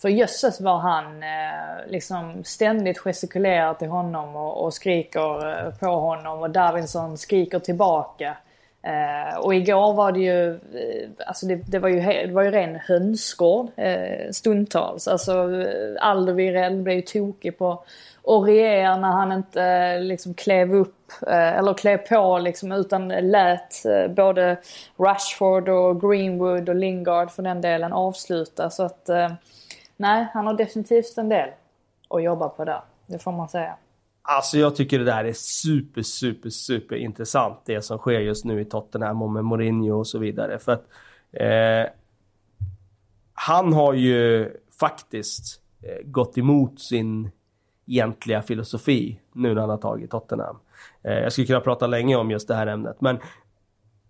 [0.01, 5.87] för jösses var han eh, liksom ständigt gestikulerar till honom och, och skriker eh, på
[5.87, 8.37] honom och Davinson skriker tillbaka.
[8.81, 12.51] Eh, och igår var det ju, eh, alltså det, det, var ju, det var ju
[12.51, 15.07] ren hönsgård eh, stundtals.
[15.07, 17.83] Alltså eh, Aldo Alderweireld blev ju tokig på
[18.27, 23.85] Aurier när han inte eh, liksom klev upp eh, eller klev på liksom utan lät
[23.85, 24.57] eh, både
[24.97, 28.69] Rashford och Greenwood och Lingard för den delen avsluta.
[28.69, 29.31] Så att eh,
[29.97, 31.49] nej, han har definitivt en del
[32.09, 32.81] att jobba på där.
[33.05, 33.75] Det får man säga.
[34.21, 38.61] Alltså jag tycker det där är super, super, super intressant det som sker just nu
[38.61, 40.59] i Tottenham och med Mourinho och så vidare.
[40.59, 40.85] För att
[41.31, 41.91] eh,
[43.33, 47.31] han har ju faktiskt eh, gått emot sin
[47.87, 50.57] egentliga filosofi nu när han har tagit Tottenham.
[51.03, 53.19] Eh, jag skulle kunna prata länge om just det här ämnet men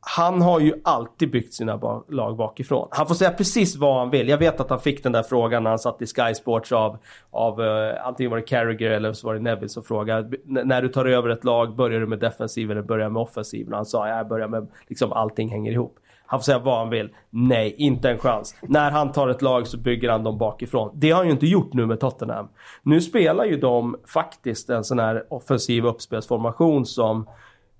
[0.01, 2.87] han har ju alltid byggt sina lag bakifrån.
[2.91, 4.29] Han får säga precis vad han vill.
[4.29, 6.97] Jag vet att han fick den där frågan när han satt i Sky Sports av,
[7.31, 10.37] av uh, antingen var det Carragher eller så var det Neville som frågade.
[10.45, 13.69] När du tar över ett lag, börjar du med defensiv eller börjar med offensiv?
[13.69, 15.99] Och han sa, jag börjar med liksom allting hänger ihop.
[16.25, 17.09] Han får säga vad han vill.
[17.29, 18.55] Nej, inte en chans.
[18.61, 20.91] När han tar ett lag så bygger han dem bakifrån.
[20.93, 22.47] Det har han ju inte gjort nu med Tottenham.
[22.83, 27.27] Nu spelar ju de faktiskt en sån här offensiv uppspelsformation som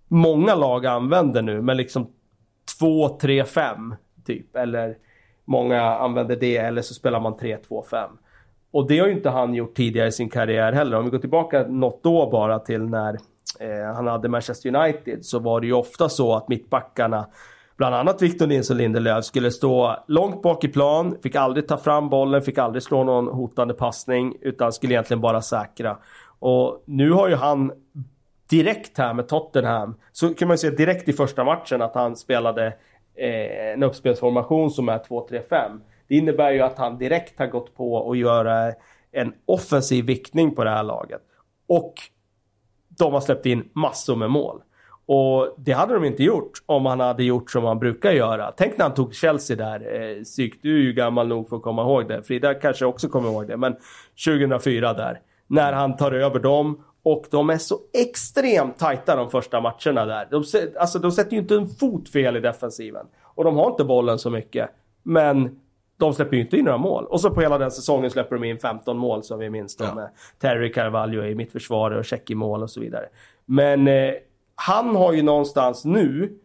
[0.10, 2.08] många lag använder nu, men liksom
[2.80, 3.96] 2, 3, 5
[4.26, 4.56] typ.
[4.56, 4.96] Eller
[5.46, 8.10] många använder det, eller så spelar man 3, 2, 5.
[8.72, 10.98] Och det har ju inte han gjort tidigare i sin karriär heller.
[10.98, 13.14] Om vi går tillbaka något då bara till när
[13.60, 17.28] eh, han hade Manchester United så var det ju ofta så att mittbackarna
[17.80, 22.10] Bland annat Victor Nilsson Lindelöf skulle stå långt bak i plan, fick aldrig ta fram
[22.10, 25.98] bollen, fick aldrig slå någon hotande passning utan skulle egentligen bara säkra.
[26.40, 27.72] Och nu har ju han
[28.50, 32.16] direkt här med Tottenham så kan man ju se direkt i första matchen att han
[32.16, 32.68] spelade
[33.16, 35.80] eh, en uppspelsformation som är 2-3-5.
[36.08, 38.74] Det innebär ju att han direkt har gått på att göra
[39.12, 41.22] en offensiv viktning på det här laget.
[41.68, 41.94] Och
[43.00, 44.62] de har släppt in massor med mål.
[45.06, 48.52] Och det hade de inte gjort om han hade gjort som han brukar göra.
[48.58, 50.02] Tänk när han tog Chelsea där.
[50.02, 52.24] Eh, Syk, du är ju gammal nog för att komma ihåg det.
[52.24, 53.58] Frida kanske också kommer ihåg det.
[53.58, 53.76] Men
[54.26, 55.20] 2004 där.
[55.48, 60.28] När han tar över dem och de är så extremt tajta de första matcherna där.
[60.32, 60.44] De,
[60.80, 63.06] alltså, de sätter ju inte en fot fel i defensiven.
[63.24, 64.70] Och de har inte bollen så mycket.
[65.04, 65.60] Men
[65.98, 67.06] de släpper ju inte in några mål.
[67.06, 69.78] Och så på hela den säsongen släpper de in 15 mål som vi minns.
[69.80, 69.96] Ja.
[69.96, 70.10] Med
[70.40, 73.06] Terry Carvalho i mittförsvaret och check i mål och så vidare.
[73.46, 74.14] Men eh,
[74.56, 76.38] han har ju någonstans nu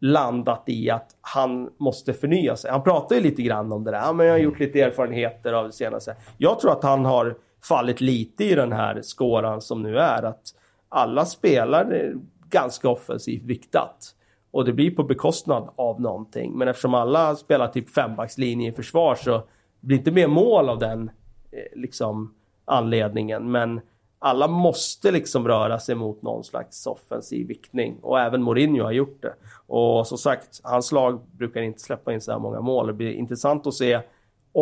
[0.00, 2.70] landat i att han måste förnya sig.
[2.70, 3.98] Han pratar ju lite grann om det där.
[3.98, 6.16] Ja, men jag har gjort lite erfarenheter av det senaste.
[6.38, 10.22] Jag tror att han har fallit lite i den här skåran som nu är.
[10.22, 10.54] Att
[10.88, 12.14] alla spelar
[12.50, 14.14] ganska offensivt viktat.
[14.50, 16.58] Och det blir på bekostnad av någonting.
[16.58, 19.42] Men eftersom alla spelar typ fembackslinje i försvar så
[19.80, 21.10] blir det inte mer mål av den
[21.50, 23.50] eh, liksom, anledningen.
[23.50, 23.80] Men
[24.18, 27.98] alla måste liksom röra sig mot någon slags offensiv viktning.
[28.02, 29.34] Och även Mourinho har gjort det.
[29.66, 32.86] Och som sagt, hans lag brukar inte släppa in så här många mål.
[32.86, 34.00] Det blir intressant att se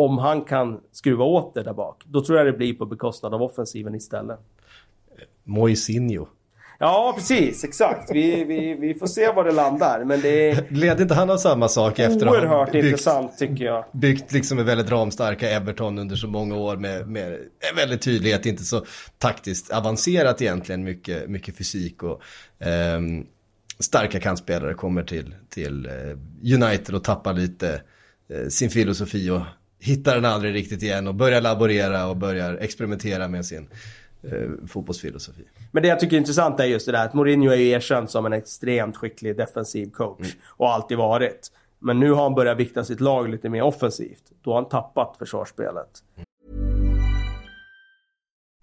[0.05, 2.03] om han kan skruva åt det där bak.
[2.05, 4.39] Då tror jag det blir på bekostnad av offensiven istället.
[5.43, 6.27] Moisinho.
[6.79, 7.63] Ja, precis.
[7.63, 8.11] Exakt.
[8.11, 10.03] Vi, vi, vi får se var det landar.
[10.03, 10.65] Men det är...
[10.69, 13.85] Led inte han av samma sak efter att Oerhört byggt, intressant tycker jag.
[13.91, 17.39] Byggt liksom en väldigt ramstarka Everton under så många år med, med
[17.75, 18.45] väldigt tydlighet.
[18.45, 18.85] Inte så
[19.17, 20.83] taktiskt avancerat egentligen.
[20.83, 22.21] Mycket, mycket fysik och
[22.67, 23.01] eh,
[23.79, 27.81] starka kantspelare kommer till, till eh, United och tappar lite
[28.29, 29.41] eh, sin filosofi och
[29.79, 33.69] hittar den aldrig riktigt igen och börjar laborera och börjar experimentera med sin
[34.23, 35.43] eh, fotbollsfilosofi.
[35.71, 38.09] Men det jag tycker är intressant är just det där att Mourinho är ju erkänd
[38.09, 40.19] som en extremt skicklig defensiv coach.
[40.19, 40.31] Mm.
[40.47, 41.51] Och alltid varit.
[41.79, 44.23] Men nu har han börjat vikta sitt lag lite mer offensivt.
[44.43, 46.03] Då har han tappat försvarsspelet.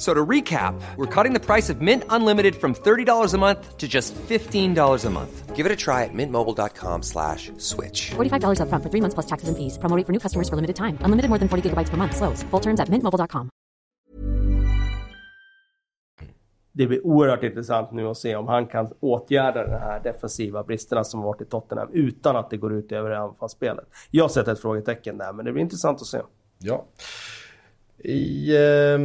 [0.00, 3.86] So to recap, we're cutting the price of Mint Unlimited from $30 a month to
[3.86, 5.54] just $15 a month.
[5.54, 8.12] Give it a try at mintmobile.com slash switch.
[8.12, 9.76] $45 up front for three months plus taxes and fees.
[9.76, 10.96] Promoting for new customers for limited time.
[11.04, 12.16] Unlimited more than 40 gigabytes per month.
[12.16, 12.42] Slows.
[12.44, 13.50] Full terms at mintmobile.com.
[16.72, 21.04] Det blir oerhört intressant nu att se om han kan åtgärda de här defensiva bristerna
[21.04, 23.84] som varit i Tottenham utan att det går ut över anfallsspelet.
[24.10, 26.18] Jag sett ett frågetecken där, men det blir intressant att se.
[26.58, 26.84] Ja.
[27.98, 28.56] I...
[28.56, 28.98] Eh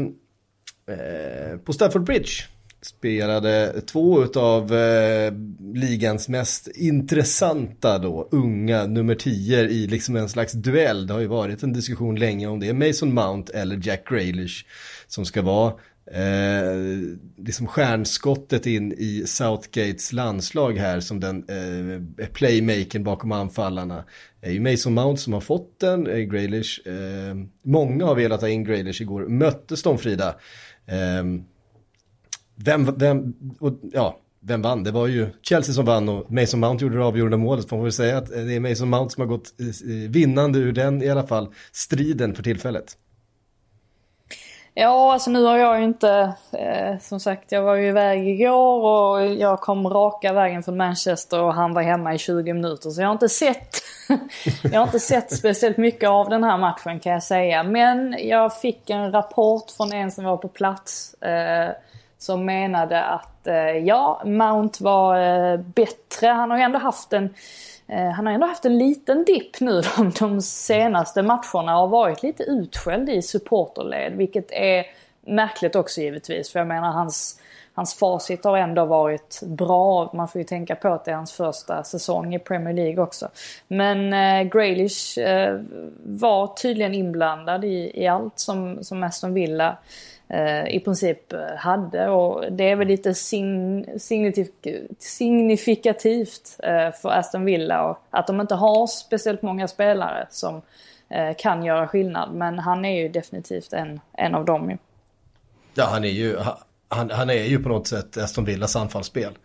[0.88, 2.32] Eh, på Stafford Bridge
[2.82, 5.34] spelade två av eh,
[5.74, 11.08] ligans mest intressanta då, unga nummer 10 i liksom en slags duell.
[11.08, 12.70] Det har ju varit en diskussion länge om det.
[12.70, 14.66] är Mason Mount eller Jack Grealish
[15.08, 15.74] som ska vara
[16.12, 16.76] eh,
[17.38, 21.46] liksom stjärnskottet in i Southgates landslag här som den
[22.20, 24.04] eh, playmaken bakom anfallarna.
[24.42, 26.88] Det är ju Mason Mount som har fått den, eh, Grealish.
[26.88, 29.28] Eh, många har velat ha in Graylish igår.
[29.28, 30.36] Möttes de Frida?
[30.88, 31.44] Ehm,
[32.56, 34.84] vem, vem, och, ja, vem vann?
[34.84, 37.72] Det var ju Chelsea som vann och Mason Mount gjorde det avgörande målet.
[37.72, 40.60] Man väl säga att eh, det är Mason Mount som har gått eh, eh, vinnande
[40.60, 42.98] ur den i alla fall striden för tillfället.
[44.78, 48.86] Ja, alltså nu har jag ju inte, eh, som sagt jag var ju iväg igår
[48.86, 52.90] och jag kom raka vägen från Manchester och han var hemma i 20 minuter.
[52.90, 53.82] Så jag har inte sett,
[54.64, 57.64] jag har inte sett speciellt mycket av den här matchen kan jag säga.
[57.64, 61.70] Men jag fick en rapport från en som var på plats eh,
[62.18, 66.28] som menade att eh, ja, Mount var eh, bättre.
[66.28, 67.34] Han har ju ändå haft en
[67.88, 72.24] Eh, han har ändå haft en liten dipp nu de, de senaste matcherna och varit
[72.24, 74.18] lite utskälld i supporterled.
[74.18, 74.86] Vilket är
[75.22, 76.52] märkligt också givetvis.
[76.52, 77.40] För jag menar hans,
[77.76, 80.12] hans facit har ändå varit bra.
[80.14, 83.30] Man får ju tänka på att det är hans första säsong i Premier League också.
[83.68, 85.60] Men eh, Graylish eh,
[86.04, 89.78] var tydligen inblandad i, i allt som, som Aston Villa
[90.28, 92.10] eh, i princip eh, hade.
[92.10, 93.14] Och det är väl lite
[95.00, 100.62] signifikativt eh, för Aston Villa och att de inte har speciellt många spelare som
[101.38, 102.34] kan göra skillnad.
[102.34, 104.78] Men han är ju definitivt en, en av dem ju.
[105.74, 106.38] Ja, han är ju,
[106.88, 109.38] han, han är ju på något sätt Aston Villas anfallsspel.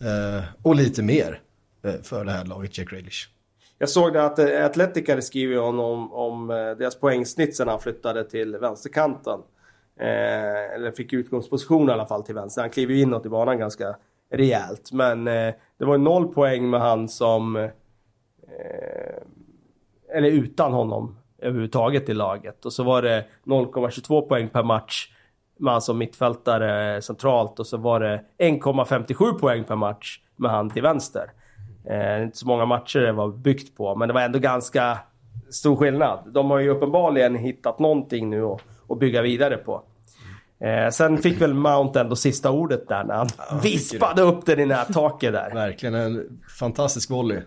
[0.00, 1.40] Eh, och lite mer
[1.84, 3.28] eh, för det här laget, Jack Grealish.
[3.78, 7.80] Jag såg det att eh, Atletic hade skrivit honom om eh, deras poängsnitt sen han
[7.80, 9.40] flyttade till vänsterkanten.
[10.00, 12.62] Eh, eller fick utgångsposition i alla fall till vänster.
[12.62, 13.96] Han kliver ju inåt i banan ganska
[14.30, 14.92] rejält.
[14.92, 17.56] Men eh, det var noll poäng med han som...
[17.56, 17.72] Eh,
[20.14, 22.64] eller utan honom överhuvudtaget i laget.
[22.64, 25.12] Och så var det 0,22 poäng per match
[25.58, 27.58] med han som mittfältare centralt.
[27.58, 31.30] Och så var det 1,57 poäng per match med han till vänster.
[31.90, 34.98] Eh, inte så många matcher det var byggt på, men det var ändå ganska
[35.50, 36.18] stor skillnad.
[36.26, 38.42] De har ju uppenbarligen hittat någonting nu
[38.86, 39.82] och bygga vidare på.
[40.60, 44.60] Eh, sen fick väl Mount ändå sista ordet där när han ja, vispade upp den
[44.60, 45.50] i nättaket där.
[45.54, 47.40] Verkligen en fantastisk volley.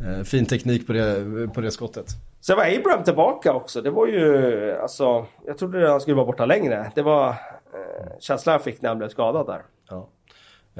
[0.00, 2.06] Eh, fin teknik på det, på det skottet.
[2.40, 3.82] Sen var Abraham tillbaka också.
[3.82, 6.92] Det var ju, alltså, jag trodde han skulle vara borta längre.
[6.94, 9.62] Det var eh, känslan jag fick när han blev skadad där.
[9.88, 10.08] Ja.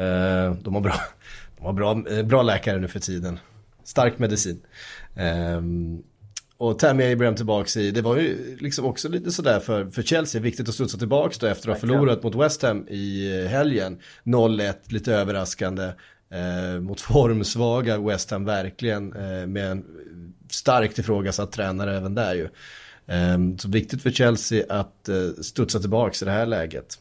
[0.03, 0.94] Eh, de har bra,
[1.57, 3.38] De har bra, eh, bra läkare nu för tiden.
[3.84, 4.62] Stark medicin.
[5.57, 6.03] Um,
[6.57, 10.40] och Tammy Abraham tillbaks i, det var ju liksom också lite sådär för, för Chelsea,
[10.40, 14.01] viktigt att studsa tillbaks då efter att ha förlorat mot West Ham i helgen.
[14.24, 15.92] 0-1, lite överraskande.
[16.32, 19.84] Eh, mot formsvaga West Ham verkligen eh, med en
[20.50, 22.48] starkt ifrågasatt tränare även där ju.
[23.06, 26.98] Eh, så viktigt för Chelsea att eh, studsa tillbaks i det här läget.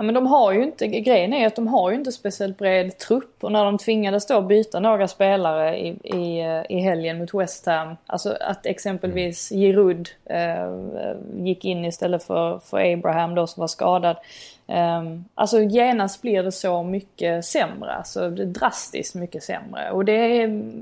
[0.00, 2.98] Ja, men de har ju inte, grejen är att de har ju inte speciellt bred
[2.98, 7.66] trupp och när de tvingades då byta några spelare i, i, i helgen mot West
[7.66, 7.96] Ham.
[8.06, 10.74] Alltså att exempelvis Giroud eh,
[11.44, 14.16] gick in istället för, för Abraham då som var skadad.
[14.70, 19.90] Ehm, alltså genast blir det så mycket sämre, alltså drastiskt mycket sämre.
[19.90, 20.72] Och det är,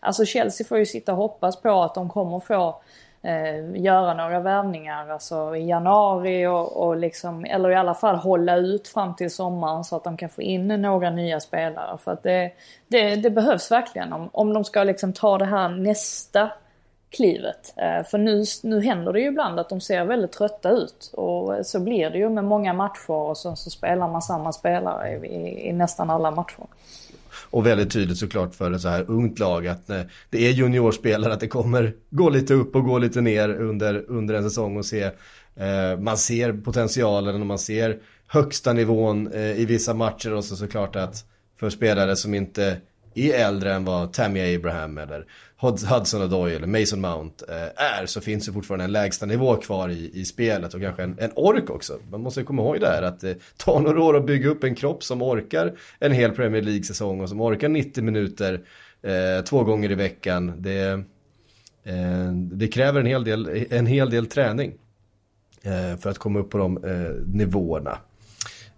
[0.00, 2.80] alltså Chelsea får ju sitta och hoppas på att de kommer få
[3.22, 8.56] eh, göra några värvningar alltså i januari och, och liksom, eller i alla fall hålla
[8.56, 11.98] ut fram till sommaren så att de kan få in några nya spelare.
[11.98, 12.52] För att det,
[12.88, 16.50] det, det behövs verkligen om, om de ska liksom ta det här nästa
[17.10, 17.74] klivet.
[17.76, 21.66] Eh, för nu, nu händer det ju ibland att de ser väldigt trötta ut och
[21.66, 25.68] så blir det ju med många matcher och sen så spelar man samma spelare i,
[25.68, 26.66] i, nästan alla matcher.
[27.50, 30.00] Och väldigt tydligt såklart för ett så här ungt lag att eh,
[30.30, 34.34] det är juniorspelare, att det kommer gå lite upp och gå lite ner under, under
[34.34, 35.02] en säsong och se,
[35.56, 40.56] eh, man ser potentialen och man ser högsta nivån eh, i vissa matcher och så
[40.56, 41.24] såklart att
[41.60, 42.80] för spelare som inte
[43.14, 45.26] är äldre än vad Tammy Abraham eller
[45.58, 49.88] Hudson Odoi eller Mason Mount eh, är så finns det fortfarande en lägsta nivå kvar
[49.88, 51.98] i, i spelet och kanske en, en ork också.
[52.10, 54.64] Man måste komma ihåg det här att eh, det tar några år att bygga upp
[54.64, 58.60] en kropp som orkar en hel Premier League-säsong och som orkar 90 minuter
[59.02, 60.52] eh, två gånger i veckan.
[60.58, 61.02] Det,
[61.84, 64.72] eh, det kräver en hel del, en hel del träning
[65.62, 67.98] eh, för att komma upp på de eh, nivåerna.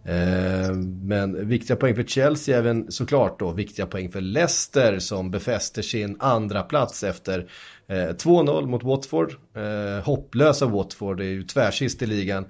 [0.05, 0.73] Eh,
[1.03, 6.17] men viktiga poäng för Chelsea, även såklart då viktiga poäng för Leicester som befäster sin
[6.21, 7.47] andra plats efter
[7.89, 9.35] 2-0 eh, mot Watford.
[9.57, 12.47] Eh, hopplösa Watford, det är ju tvärsist i ligan.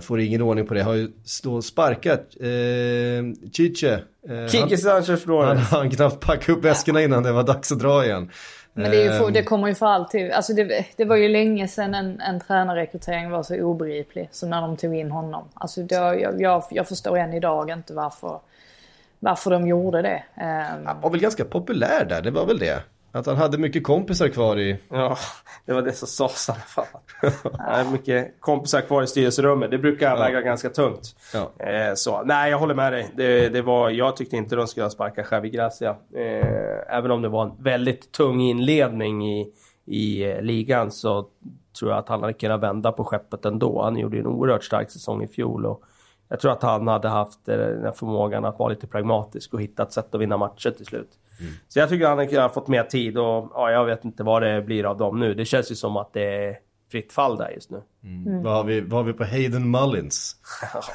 [0.00, 1.12] får ingen ordning på det, har ju
[1.62, 4.02] sparkat eh, Chiche.
[4.50, 8.30] Kike Sanchez Han hann knappt packa upp väskorna innan det var dags att dra igen.
[8.78, 9.44] Men det, för, det, ehm.
[9.44, 10.30] kommer ju för alltid.
[10.30, 14.60] Alltså det, det var ju länge sedan en, en tränarrekrytering var så obegriplig som när
[14.60, 15.44] de tog in honom.
[15.54, 18.40] Alltså det, jag, jag, jag förstår än idag inte varför,
[19.18, 20.22] varför de gjorde det.
[20.84, 22.82] Han var väl ganska populär där, det var väl det.
[23.16, 24.78] Att han hade mycket kompisar kvar i...
[24.88, 25.16] Ja,
[25.66, 26.84] det var det som sades i alla fall.
[27.58, 29.70] Han hade mycket kompisar kvar i styrelserummet.
[29.70, 30.16] Det brukar ja.
[30.16, 31.16] väga ganska tungt.
[31.34, 31.66] Ja.
[31.66, 33.10] Eh, så, nej, jag håller med dig.
[33.16, 35.96] Det, det, var, jag tyckte inte de skulle sparka Xavi Gracia.
[36.14, 39.52] Eh, även om det var en väldigt tung inledning i,
[39.86, 41.26] i eh, ligan så
[41.78, 43.82] tror jag att han hade kunnat vända på skeppet ändå.
[43.82, 45.66] Han gjorde en oerhört stark säsong i fjol.
[45.66, 45.82] Och
[46.28, 49.82] jag tror att han hade haft eh, den förmågan att vara lite pragmatisk och hitta
[49.82, 51.10] ett sätt att vinna matcher till slut.
[51.40, 51.52] Mm.
[51.68, 54.62] Så jag tycker han har fått mer tid och ja, jag vet inte vad det
[54.62, 55.34] blir av dem nu.
[55.34, 56.56] Det känns ju som att det är
[56.90, 57.82] fritt fall där just nu.
[58.04, 58.26] Mm.
[58.26, 58.42] Mm.
[58.42, 60.36] Vad, har vi, vad har vi på Hayden Mullins?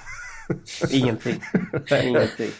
[0.92, 1.42] Ingenting.
[2.04, 2.52] Ingenting.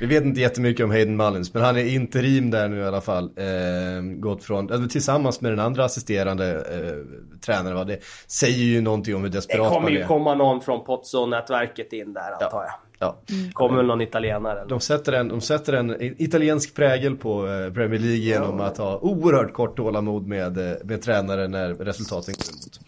[0.00, 3.00] Vi vet inte jättemycket om Hayden Mullins, men han är interim där nu i alla
[3.00, 3.24] fall.
[3.24, 7.76] Eh, gått från, alltså, tillsammans med den andra assisterande eh, tränaren.
[7.76, 7.84] Va?
[7.84, 9.70] Det säger ju någonting om hur desperat man är.
[9.70, 12.64] Det kommer ju komma någon från Pozzo-nätverket in där antar jag.
[12.64, 12.80] Ja.
[13.06, 13.52] Mm.
[13.52, 14.60] Kommer väl någon italienare?
[14.60, 14.68] Eller?
[14.68, 18.64] De, sätter en, de sätter en italiensk prägel på eh, Premier League genom ja.
[18.64, 22.80] att ha oerhört kort tålamod med, eh, med tränare när resultaten går emot.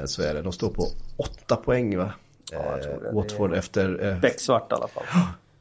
[0.00, 0.42] Eh, så är det.
[0.42, 2.12] De står på åtta poäng va?
[2.52, 2.78] Ja,
[3.12, 4.18] Watford efter...
[4.20, 5.04] Becksvart i alla fall.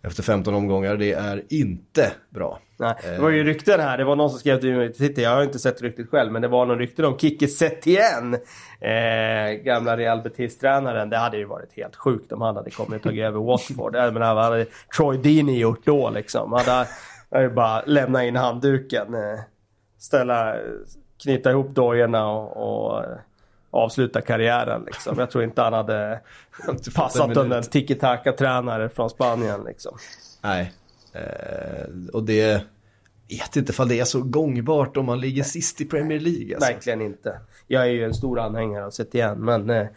[0.06, 0.98] Efter 15 omgångar.
[0.98, 2.60] Det är inte bra.
[2.78, 3.98] Nej, det var ju rykten här.
[3.98, 4.94] Det var någon som skrev till mig.
[4.94, 8.34] Titta, jag har inte sett ryktet själv, men det var någon rykte om Kike Setien.
[8.82, 11.10] Eh, gamla Real Betis-tränaren.
[11.10, 13.94] Det hade ju varit helt sjukt om han hade kommit och tagit över Watford.
[13.94, 14.66] Men vad hade
[14.98, 16.54] Troy Deeney gjort då liksom?
[16.54, 16.88] Han hade,
[17.32, 19.14] hade bara lämnat in handduken.
[19.14, 19.40] Eh,
[20.00, 20.56] ställa,
[21.24, 23.04] knyta ihop dojorna och, och
[23.76, 24.84] avsluta karriären.
[24.86, 25.20] Liksom.
[25.20, 26.20] Jag tror inte han hade
[26.96, 29.64] passat under en tiki-taka-tränare från Spanien.
[29.64, 29.98] Liksom.
[30.42, 30.74] Nej,
[31.14, 32.62] eh, och det...
[33.30, 36.56] Vet inte ifall det är så gångbart om man ligger sist i Premier League.
[36.56, 36.72] Alltså.
[36.72, 37.40] Verkligen inte.
[37.68, 39.88] Jag är ju en stor anhängare av sett igen, men eh,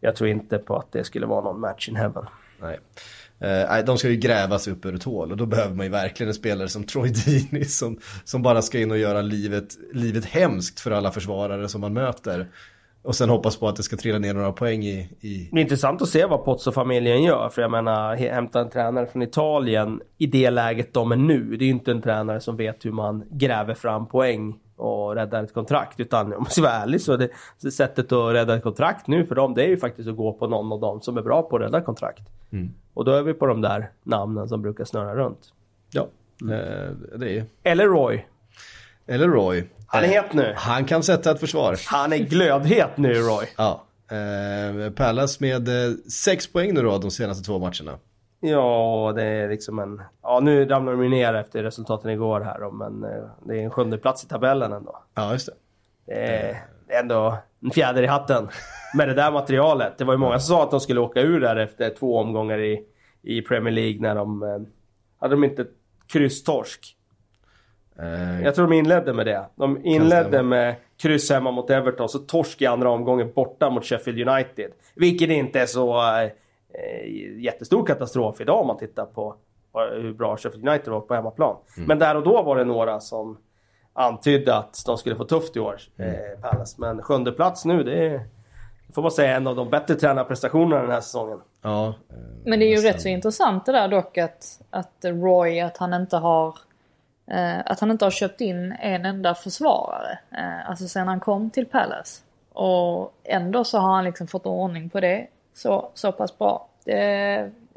[0.00, 2.26] jag tror inte på att det skulle vara någon match in heaven.
[2.60, 2.78] Nej.
[3.42, 6.28] Eh, de ska ju grävas upp ur ett hål och då behöver man ju verkligen
[6.28, 10.80] en spelare som Troy Deeney som, som bara ska in och göra livet, livet hemskt
[10.80, 12.48] för alla försvarare som man möter.
[13.02, 15.08] Och sen hoppas på att det ska trilla ner några poäng i...
[15.20, 15.48] i...
[15.52, 17.48] Det är intressant att se vad Pozzo-familjen gör.
[17.48, 21.56] För jag menar, hämta en tränare från Italien i det läget de är nu.
[21.56, 25.44] Det är ju inte en tränare som vet hur man gräver fram poäng och räddar
[25.44, 26.00] ett kontrakt.
[26.00, 27.28] Utan om man ska vara ärlig så det,
[27.58, 30.32] så sättet att rädda ett kontrakt nu för dem det är ju faktiskt att gå
[30.32, 32.22] på någon av dem som är bra på att rädda kontrakt.
[32.50, 32.70] Mm.
[32.94, 35.52] Och då är vi på de där namnen som brukar snurra runt.
[35.90, 36.06] Ja,
[36.50, 38.26] Eh, det är, Eller Roy.
[39.12, 39.64] Eller Roy.
[39.86, 40.54] Han är Eh, het nu.
[40.56, 41.76] Han kan sätta ett försvar.
[41.86, 43.46] Han är glödhet nu Roy.
[43.56, 43.82] Ja.
[44.10, 45.94] Eh, Palace med eh,
[46.24, 47.98] sex poäng nu då de senaste två matcherna.
[48.40, 50.02] Ja, det är liksom en...
[50.22, 53.70] Ja, nu ramlar de ner efter resultaten igår här då, men eh, det är en
[53.70, 55.02] sjunde plats i tabellen ändå.
[55.14, 55.54] Ja, just det.
[56.06, 56.64] Det är,
[57.00, 58.48] ändå en fjäder i hatten
[58.94, 59.98] med det där materialet.
[59.98, 62.58] Det var ju många som sa att de skulle åka ur där efter två omgångar
[62.58, 62.84] i,
[63.22, 64.42] i Premier League när de...
[64.42, 64.48] Eh,
[65.20, 65.66] hade de inte
[66.12, 66.96] krysstorsk?
[68.02, 69.44] Eh, Jag tror de inledde med det.
[69.54, 74.28] De inledde med kryss hemma mot Everton, så torsk i andra omgången borta mot Sheffield
[74.28, 74.70] United.
[74.94, 76.30] Vilket inte är så eh,
[77.42, 79.34] jättestor katastrof idag om man tittar på
[80.00, 81.56] hur bra Sheffield United var på hemmaplan.
[81.76, 83.38] Men där och då var det några som
[83.92, 86.76] antydde att de skulle få tufft i år, eh, Palace.
[86.80, 88.20] Men sjunde plats nu, det är,
[88.94, 91.38] får man säga, en av de bättre tränarprestationerna den här säsongen.
[91.62, 91.94] ja.
[92.44, 92.92] Men det är ju nästan.
[92.92, 96.54] rätt så intressant det där dock att, att Roy, att han inte har
[97.32, 100.18] Eh, att han inte har köpt in en enda försvarare.
[100.30, 102.20] Eh, alltså sen han kom till Palace.
[102.52, 106.68] Och ändå så har han liksom fått ordning på det så, så pass bra.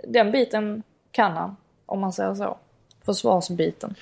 [0.08, 2.58] Den biten kan han, om man säger så.
[3.06, 3.96] Försvarsbiten.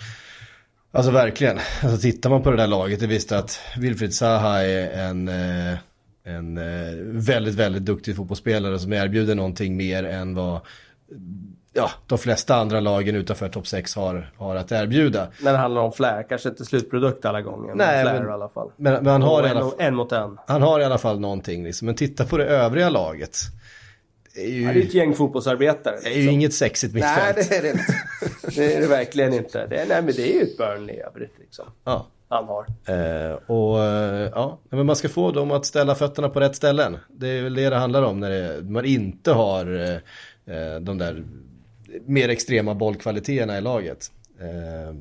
[0.95, 1.59] Alltså verkligen.
[1.83, 5.77] Alltså tittar man på det där laget, det visste att Wilfried Zaha är en, eh,
[6.23, 10.61] en eh, väldigt, väldigt duktig fotbollsspelare som erbjuder någonting mer än vad
[11.73, 15.27] ja, de flesta andra lagen utanför topp 6 har, har att erbjuda.
[15.41, 18.33] När det handlar om Flair, kanske inte slutprodukt alla gånger, Nej, men Flair men- i
[18.33, 18.71] alla fall.
[18.77, 20.37] Men, men han, har Och i alla, en, en mot en.
[20.47, 21.85] han har i alla fall någonting liksom.
[21.85, 23.37] Men titta på det övriga laget.
[24.35, 25.95] Det är ju, Ja, det är ett gäng fotbollsarbetare.
[26.03, 27.49] det är ju inget sexigt Nej, mittfält.
[27.49, 27.83] det är det inte.
[28.55, 29.67] Det är det verkligen inte.
[29.67, 31.65] Det är, nej, men det är ju ett Burnley i övrigt liksom.
[31.83, 32.07] Ja.
[32.29, 32.65] Han har.
[32.87, 36.97] Eh, och eh, ja, men man ska få dem att ställa fötterna på rätt ställen.
[37.09, 39.75] Det är väl det det handlar om när det, man inte har
[40.45, 41.23] eh, eh, de där
[42.05, 44.11] mer extrema bollkvaliteterna i laget.
[44.39, 44.95] Eh,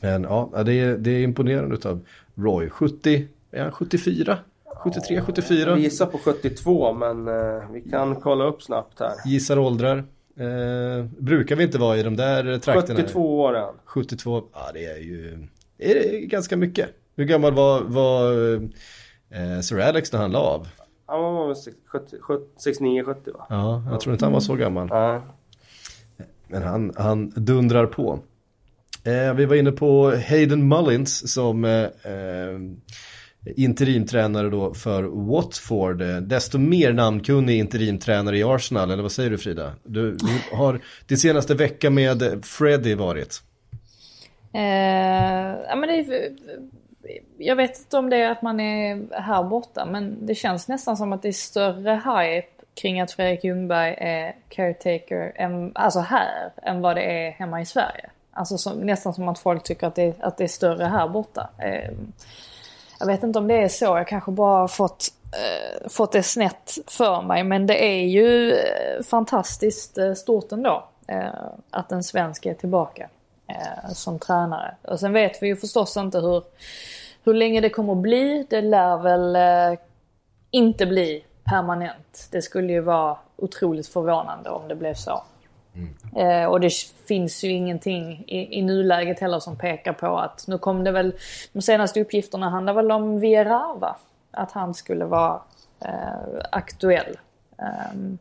[0.00, 2.00] men ja, det är, det är imponerande utav
[2.34, 2.70] Roy.
[2.70, 4.38] 70, är han 74?
[4.76, 5.74] 73, 74?
[5.74, 9.12] Vi gissar på 72, men eh, vi kan kolla upp snabbt här.
[9.26, 10.04] Gissar åldrar.
[10.36, 13.00] Eh, brukar vi inte vara i de där trakterna?
[13.00, 13.74] 72 år är han.
[13.84, 15.48] 72, ja det är ju
[15.80, 16.88] är det ganska mycket.
[17.16, 18.54] Hur gammal var, var
[19.30, 20.68] eh, Sir Alex när han la av?
[21.06, 21.56] Han var väl
[22.58, 23.46] 69-70 va?
[23.48, 24.88] Ja, jag tror inte han var så gammal.
[24.90, 25.22] Ja.
[26.50, 28.18] Men han, han dundrar på.
[29.04, 32.58] Eh, vi var inne på Hayden Mullins som eh, eh,
[33.56, 35.98] interimtränare då för Watford.
[36.22, 39.72] Desto mer namnkunnig interimtränare i Arsenal, eller vad säger du Frida?
[39.84, 43.42] Du, du har din senaste vecka med Freddie varit.
[44.52, 44.60] Eh,
[45.68, 46.32] ja, men det
[47.38, 50.96] jag vet inte om det är att man är här borta men det känns nästan
[50.96, 56.50] som att det är större hype kring att Fredrik Ljungberg är caretaker än, alltså här
[56.62, 58.10] än vad det är hemma i Sverige.
[58.32, 61.50] Alltså som, nästan som att folk tycker att det, att det är större här borta.
[61.58, 61.90] Eh,
[63.00, 66.22] jag vet inte om det är så, jag kanske bara har fått, eh, fått det
[66.22, 67.44] snett för mig.
[67.44, 71.28] Men det är ju eh, fantastiskt eh, stort ändå eh,
[71.70, 73.08] att en svensk är tillbaka
[73.48, 74.74] eh, som tränare.
[74.82, 76.42] Och sen vet vi ju förstås inte hur,
[77.24, 78.46] hur länge det kommer att bli.
[78.50, 79.36] Det lär väl
[80.50, 82.28] inte bli permanent.
[82.30, 85.22] Det skulle ju vara otroligt förvånande om det blev så.
[86.16, 86.72] Eh, och det
[87.08, 91.14] finns ju ingenting i, i nuläget heller som pekar på att nu kom det väl,
[91.52, 93.96] de senaste uppgifterna handlar väl om Vierava.
[94.30, 95.40] Att han skulle vara
[95.84, 97.18] eh, aktuell.
[97.58, 98.18] Ehm,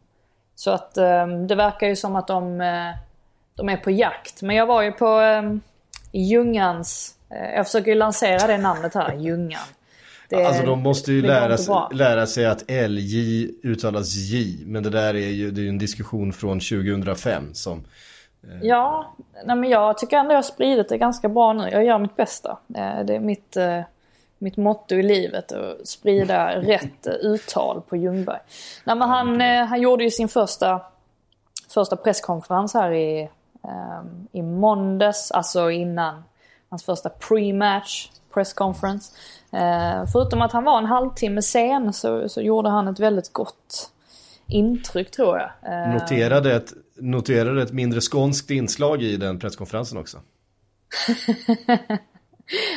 [0.55, 2.95] så att ehm, det verkar ju som att de, eh,
[3.55, 4.41] de är på jakt.
[4.41, 5.61] Men jag var ju på um,
[6.11, 9.67] Ljungans, eh, jag försöker ju lansera det namnet här, Ljungan.
[10.29, 11.57] Det- Alltså de måste ju lära,
[11.91, 14.57] lära sig att LJ uttalas J.
[14.65, 17.83] Men det där är ju, det är en diskussion från 2005 som...
[18.61, 19.13] Ja,
[19.45, 21.69] nej men jag tycker ändå jag har spridit det ganska bra nu.
[21.71, 22.57] Jag gör mitt bästa.
[22.75, 23.81] Eh, Det är mitt, eh,
[24.37, 28.39] mitt motto i livet att sprida rätt eh, uttal på Ljungberg.
[28.83, 30.81] Nej, men han, eh, han gjorde ju sin första,
[31.73, 33.21] första presskonferens här i,
[33.63, 34.01] eh,
[34.31, 36.23] i måndags, alltså innan
[36.69, 38.09] hans första pre-match
[38.39, 39.11] pressconference.
[39.51, 43.91] Eh, Förutom att han var en halvtimme sen så, så gjorde han ett väldigt gott
[44.47, 45.49] intryck tror jag.
[45.73, 50.17] Eh, Noterade ett, noterade ett mindre skånskt inslag i den presskonferensen också.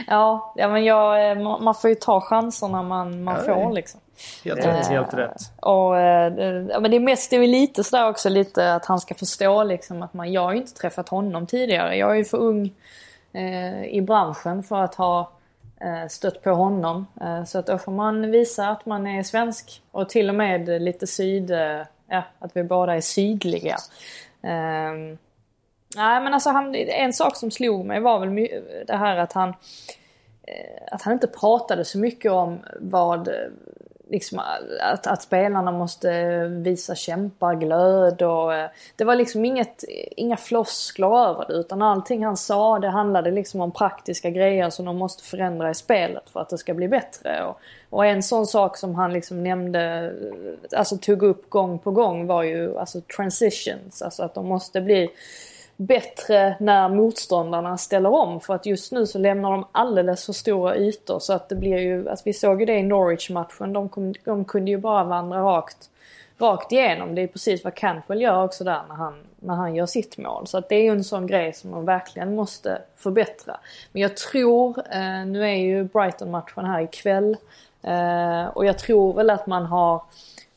[0.07, 3.73] Ja, ja men jag, eh, ma- man får ju ta chanserna man, man Ja, får
[3.73, 4.01] liksom.
[4.45, 4.67] Helt rätt.
[4.67, 4.87] rätt.
[4.87, 5.37] Helt rätt.
[5.61, 6.33] Och, eh,
[6.81, 10.03] men det är mest det är lite sådär också lite att han ska förstå liksom
[10.03, 11.97] att man, jag har ju inte träffat honom tidigare.
[11.97, 12.73] Jag är ju för ung
[13.33, 15.27] eh, i branschen för att ha eh,
[15.85, 17.07] Eh, stött på honom.
[17.21, 20.83] Eh, så att då får man visa att man är svensk och till och med
[20.83, 23.77] lite syd, eh, ja att vi båda är sydliga.
[24.43, 25.19] Ehm,
[25.97, 28.49] nej men alltså han, en sak som slog mig var väl
[28.87, 29.55] det här att han
[30.91, 33.29] att han inte pratade så mycket om vad
[34.13, 34.41] liksom,
[34.81, 39.85] att, att spelarna måste visa kämpaglöd och eh, det var liksom inget,
[40.17, 44.85] inga floskler över det utan allting han sa det handlade liksom om praktiska grejer som
[44.85, 47.45] de måste förändra i spelet för att det ska bli bättre.
[47.45, 47.61] Och,
[47.91, 50.13] och en sån sak som han liksom nämnde,
[50.77, 55.11] alltså tog upp gång på gång var ju alltså transitions, alltså att de måste bli
[55.87, 58.41] bättre när motståndarna ställer om.
[58.41, 61.19] För att just nu så lämnar de alldeles för stora ytor.
[61.19, 63.73] Så att det blir ju, alltså vi såg ju det i Norwich-matchen.
[63.73, 65.91] De, kom, de kunde ju bara vandra rakt,
[66.39, 67.15] rakt igenom.
[67.15, 70.47] Det är precis vad Cantwell gör också där när han, när han gör sitt mål.
[70.47, 73.61] Så att det är ju en sån grej som de verkligen måste förbättra.
[73.93, 77.37] Men jag tror, eh, nu är ju Brighton-matchen här ikväll.
[77.83, 80.03] Eh, och jag tror väl att man har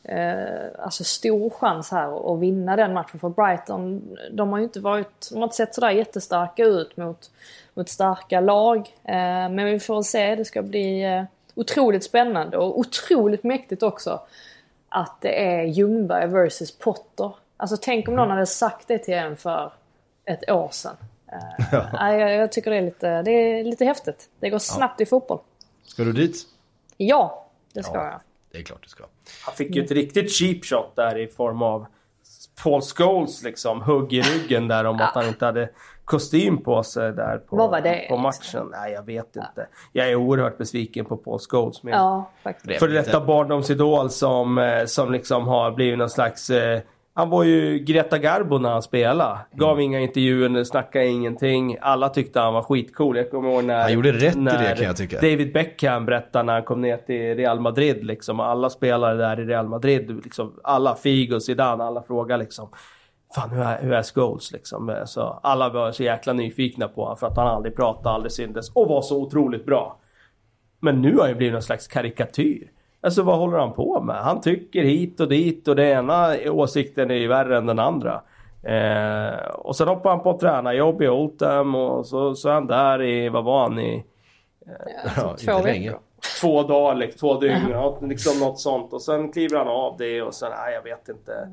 [0.06, 3.20] eh, alltså stor chans här att vinna den matchen.
[3.20, 7.32] För Brighton, de har ju inte varit, de har inte sett sådär jättestarka ut mot,
[7.74, 8.78] mot starka lag.
[9.04, 9.14] Eh,
[9.50, 11.24] men vi får se, det ska bli eh,
[11.56, 14.20] otroligt spännande och otroligt mäktigt också.
[14.90, 17.32] Att det är Ljungberg versus Potter.
[17.58, 19.72] Alltså tänk om någon hade sagt det till en för
[20.26, 20.96] ett år sedan.
[21.32, 24.30] Eh, nej, jag, jag tycker det är, lite, det är lite häftigt.
[24.40, 25.40] Det går snabbt i fotboll.
[25.84, 26.36] Ska du dit?
[26.98, 28.04] Ja, det ska Ja.
[28.06, 28.20] jag.
[28.56, 29.04] Det är klart du ska.
[29.46, 31.86] Han fick ju ett riktigt cheap shot där i form av
[32.64, 35.70] Paul Scholes liksom hugg i ryggen där om att han inte hade
[36.06, 38.22] kostym på sig där på, Vad var det, på liksom?
[38.22, 38.68] matchen.
[38.72, 39.68] Nej, jag vet inte.
[39.92, 41.84] Jag är oerhört besviken på Paul Scholes.
[41.84, 42.80] Min Ja, faktiskt.
[42.80, 46.50] för detta barndomsidol som, eh, som liksom har blivit någon slags...
[46.50, 46.82] Eh,
[47.18, 49.40] han var ju Greta Garbo när han spelade.
[49.52, 51.78] Gav inga intervjuer, snackade ingenting.
[51.82, 53.18] Alla tyckte han var skitcool.
[53.18, 53.82] Jag kommer ihåg när...
[53.82, 55.16] Han gjorde rätt i det, när kan jag tycka.
[55.16, 58.04] David Beckham berättade när han kom ner till Real Madrid.
[58.04, 62.70] Liksom, alla spelare där i Real Madrid, liksom, alla Figo, Zidane, alla frågade liksom...
[63.36, 65.04] Fan, hur är, hur är Scholes liksom?
[65.06, 68.72] Så alla var så jäkla nyfikna på honom för att han aldrig pratade, aldrig syntes
[68.76, 70.00] och var så otroligt bra.
[70.80, 72.72] Men nu har han ju blivit någon slags karikatyr.
[73.06, 74.16] Alltså vad håller han på med?
[74.16, 78.22] Han tycker hit och dit och det ena åsikten är ju värre än den andra.
[78.64, 83.02] Eh, och sen hoppar han på tränarjobb i Oldham och så, så är han där
[83.02, 84.06] i, vad var han i?
[85.18, 86.00] Ja, Två veckor.
[86.42, 88.94] Två dagar, liksom, två dygn, ja, liksom något sånt.
[88.94, 91.50] Och sen kliver han av det och sen, nej jag vet inte.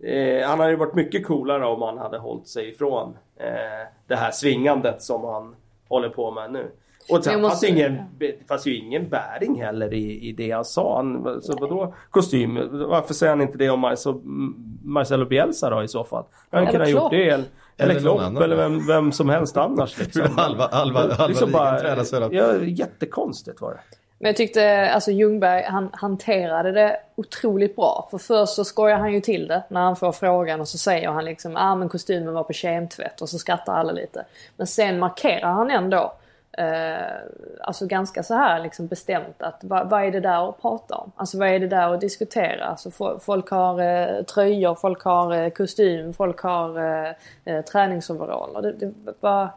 [0.00, 4.16] Eh, han hade ju varit mycket coolare om han hade hållit sig ifrån eh, det
[4.16, 5.54] här svingandet som han
[5.88, 6.70] håller på med nu.
[7.10, 10.50] Och sen Jag fanns, måste- ingen, det fanns ju ingen bäring heller i, i det
[10.50, 10.96] han sa.
[10.96, 12.54] Han, så vadå kostym?
[12.88, 14.20] Varför säger han inte det om Marcelo,
[14.82, 16.24] Marcelo Bielsa då i så fall?
[16.50, 17.28] Han Eller kunde ha gjort det.
[17.28, 17.44] Eller,
[17.76, 18.42] eller Klopp annan.
[18.42, 19.98] eller vem, vem som helst annars.
[20.00, 20.22] Liksom.
[20.22, 21.96] Halva- halva- halva liksom bara,
[22.32, 23.80] ja, Jättekonstigt var det.
[24.18, 28.08] Men jag tyckte alltså Ljungberg han hanterade det otroligt bra.
[28.10, 31.08] För först så skojar han ju till det när han får frågan och så säger
[31.10, 34.24] han liksom ah men kostymen var på kemtvätt och så skrattar alla lite.
[34.56, 36.12] Men sen markerar han ändå
[36.56, 37.16] eh,
[37.60, 41.12] alltså ganska så här liksom bestämt att vad, vad är det där att prata om?
[41.16, 42.64] Alltså vad är det där att diskutera?
[42.64, 47.12] Alltså fo- folk har eh, tröjor, folk har eh, kostym, folk har eh,
[47.44, 48.62] eh träningsoveraller.
[48.62, 49.48] Det, det, vad,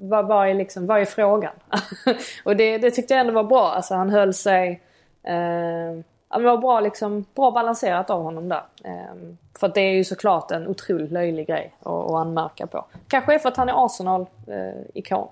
[0.00, 1.52] va, vad, är liksom, vad är frågan?
[2.44, 3.70] och det, det tyckte jag ändå var bra.
[3.70, 4.82] Alltså han höll sig...
[5.22, 6.02] Eh,
[6.36, 8.62] det var bra, liksom, bra balanserat av honom där.
[8.84, 12.84] Ehm, för att det är ju såklart en otroligt löjlig grej att, att anmärka på.
[13.08, 15.28] Kanske är för att han är Arsenal-ikon.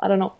[0.00, 0.32] Eh, I don't know.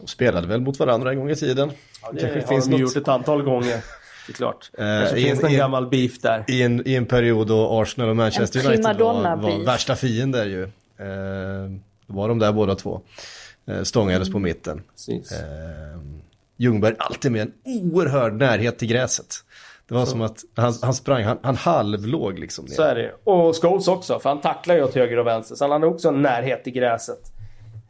[0.00, 1.68] De spelade väl mot varandra en gång i tiden.
[2.12, 3.84] Det Kanske har finns de ju något- gjort ett antal gånger.
[4.26, 4.70] Det är klart.
[4.76, 6.44] Kanske i finns en- en- gammal beef där.
[6.48, 10.46] I en, I en period då Arsenal och Manchester En United var, var värsta fiender
[10.46, 10.62] ju.
[10.62, 11.70] Eh,
[12.06, 13.00] då var de där båda två.
[13.66, 14.82] Eh, stångades på mitten.
[14.92, 15.32] Precis.
[15.32, 15.38] Eh,
[16.56, 19.26] Ljungberg alltid med en oerhörd närhet till gräset.
[19.88, 22.74] Det var som att han, han sprang, han, han halvlåg liksom ner.
[22.74, 25.54] Så är det Och Scholes också, för han tacklar ju åt höger och vänster.
[25.54, 27.18] Så han hade också en närhet till gräset.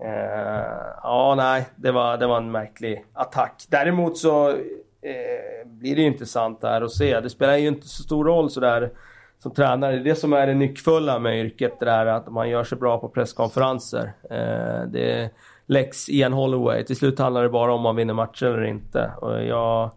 [0.01, 3.64] Eh, ja, nej, det var, det var en märklig attack.
[3.68, 7.20] Däremot så eh, blir det ju intressant där att se.
[7.20, 8.90] Det spelar ju inte så stor roll sådär
[9.38, 9.92] som tränare.
[9.92, 11.80] Det är det som är det nyckfulla med yrket.
[11.80, 14.12] Det där att man gör sig bra på presskonferenser.
[14.30, 15.30] Eh, det
[15.66, 16.84] läggs Ian Holloway.
[16.84, 19.11] Till slut handlar det bara om man vinner matcher eller inte.
[19.20, 19.90] Och jag...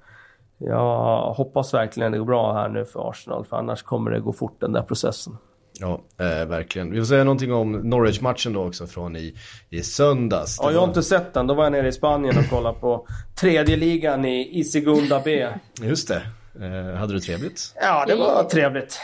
[0.60, 4.34] Jag hoppas verkligen det går bra här nu för Arsenal, för annars kommer det gå
[4.34, 5.38] fort den där processen.
[5.80, 6.92] Ja, eh, verkligen.
[6.92, 9.36] Vi får säga någonting om Norwich-matchen då också från i,
[9.70, 10.60] i söndags.
[10.62, 11.48] Ja, jag har inte sett den.
[11.48, 15.48] Då var jag nere i Spanien och kollade på tredje ligan i, i Segunda B.
[15.82, 16.22] Just det.
[16.62, 17.74] Eh, hade du trevligt?
[17.82, 19.00] Ja, det var trevligt.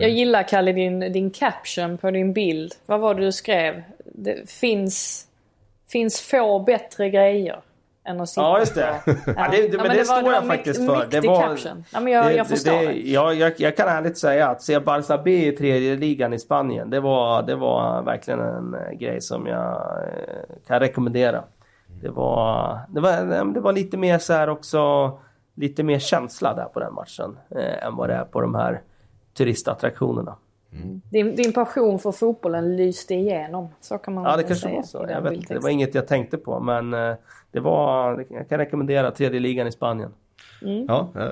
[0.00, 2.72] Jag gillar Kalle din, din caption på din bild.
[2.86, 3.82] Vad var det du skrev?
[4.04, 5.26] Det finns,
[5.88, 7.60] finns få bättre grejer.
[8.06, 9.00] Än att sitta Ja, just det.
[9.04, 11.06] på- Ja, det, det, men det, var- står jag faktiskt för.
[11.10, 11.84] Det var, caption.
[11.92, 12.92] Ja, men jag, jag förstår det.
[13.10, 16.90] Ja, jag, jag kan ärligt säga att se Barça B i tredje ligan i Spanien,
[16.90, 21.44] det var, det var verkligen en eh, grej som jag eh, kan rekommendera.
[22.02, 25.10] Det var, det var, det var lite mer så här också,
[25.54, 28.80] lite mer känsla där på den matchen eh, än vad det är på de här
[29.38, 30.36] turistattraktionerna.
[31.10, 33.68] Din, din passion för fotbollen lyste igenom.
[33.80, 34.98] Så kan man Ja, det kanske säga var så.
[35.08, 37.14] i Jag den vet, det var inget jag tänkte på, men eh,
[37.50, 40.12] det var, jag kan rekommendera tredje ligan i Spanien.
[40.88, 41.28] Ja, eh,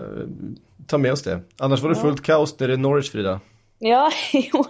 [0.86, 1.40] ta med oss det.
[1.58, 3.40] Annars var det fullt kaos där det är Norwich Frida.
[3.78, 4.64] Ja, jo,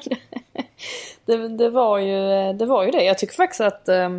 [1.25, 3.05] det, det, var ju, det var ju det.
[3.05, 4.11] Jag tycker faktiskt att eh,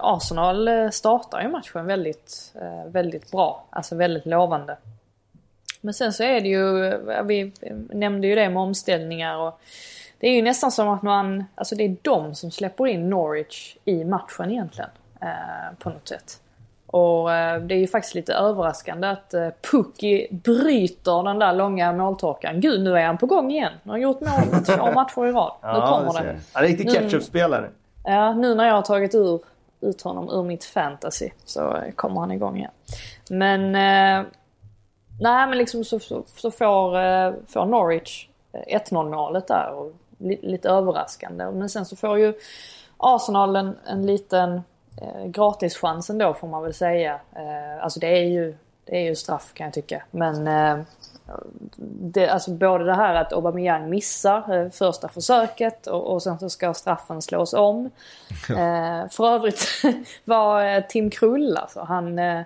[0.00, 2.52] Arsenal startar ju matchen väldigt,
[2.86, 3.66] väldigt bra.
[3.70, 4.76] Alltså väldigt lovande.
[5.80, 7.52] Men sen så är det ju, vi
[7.90, 9.60] nämnde ju det med omställningar och
[10.18, 13.76] det är ju nästan som att man, alltså det är de som släpper in Norwich
[13.84, 14.90] i matchen egentligen.
[15.20, 16.40] Eh, på något sätt.
[16.86, 19.48] Och eh, det är ju faktiskt lite överraskande att eh,
[20.30, 22.60] bryter den där långa måltorkan.
[22.60, 23.72] Gud, nu är han på gång igen.
[23.82, 25.52] Nu har han gjort mål två matcher i rad.
[25.62, 26.38] nu kommer ser det.
[26.52, 27.70] Han är riktig ketchup-spelare.
[28.04, 29.40] Ja, nu när jag har tagit ur,
[29.80, 32.72] ut honom ur mitt fantasy så eh, kommer han igång igen.
[33.30, 34.26] Men...
[35.16, 39.72] Eh, nej, men liksom så, så, så får, eh, får Norwich eh, 1-0 målet där.
[39.72, 41.50] Och li, lite överraskande.
[41.50, 42.34] Men sen så får ju
[42.96, 44.62] Arsenal en, en liten
[45.02, 47.20] eh, gratischans ändå får man väl säga.
[47.36, 50.02] Eh, alltså det är ju, det är ju straff kan jag tycka.
[50.10, 50.84] Men eh,
[51.86, 56.50] det, alltså både det här att Aubameyang missar eh, första försöket och, och sen så
[56.50, 57.90] ska straffen slås om.
[58.50, 59.66] Eh, för övrigt
[60.24, 62.42] var eh, Tim Krull alltså, han, eh,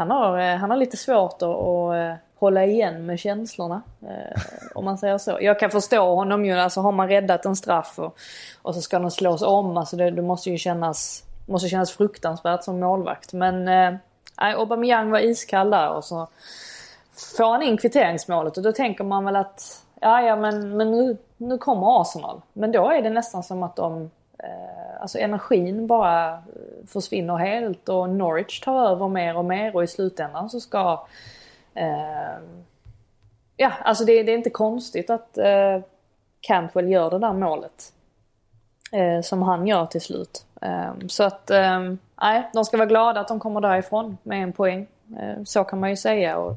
[0.00, 3.82] han, har, eh, han har lite svårt att, att eh, hålla igen med känslorna.
[4.02, 4.42] Eh,
[4.74, 5.38] om man säger så.
[5.40, 8.18] Jag kan förstå honom ju, alltså har man räddat en straff och,
[8.62, 12.64] och så ska den slås om, alltså det, det måste ju kännas, måste kännas fruktansvärt
[12.64, 13.32] som målvakt.
[13.32, 13.98] Men eh,
[14.34, 16.28] Aubameyang var iskall där och så
[17.36, 21.16] får han in kvitteringsmålet och då tänker man väl att ja, ja men, men nu,
[21.36, 22.40] nu kommer Arsenal.
[22.52, 27.88] Men då är det nästan som att de, eh, alltså energin bara eh, försvinner helt
[27.88, 31.06] och Norwich tar över mer och mer och i slutändan så ska
[31.74, 32.38] eh,
[33.56, 35.80] Ja, alltså det, det är inte konstigt att eh,
[36.40, 37.92] Cantwell gör det där målet.
[38.92, 40.44] Eh, som han gör till slut.
[40.62, 41.80] Eh, så att, eh,
[42.22, 44.86] nej, de ska vara glada att de kommer därifrån med en poäng.
[45.18, 46.38] Eh, så kan man ju säga.
[46.38, 46.54] Och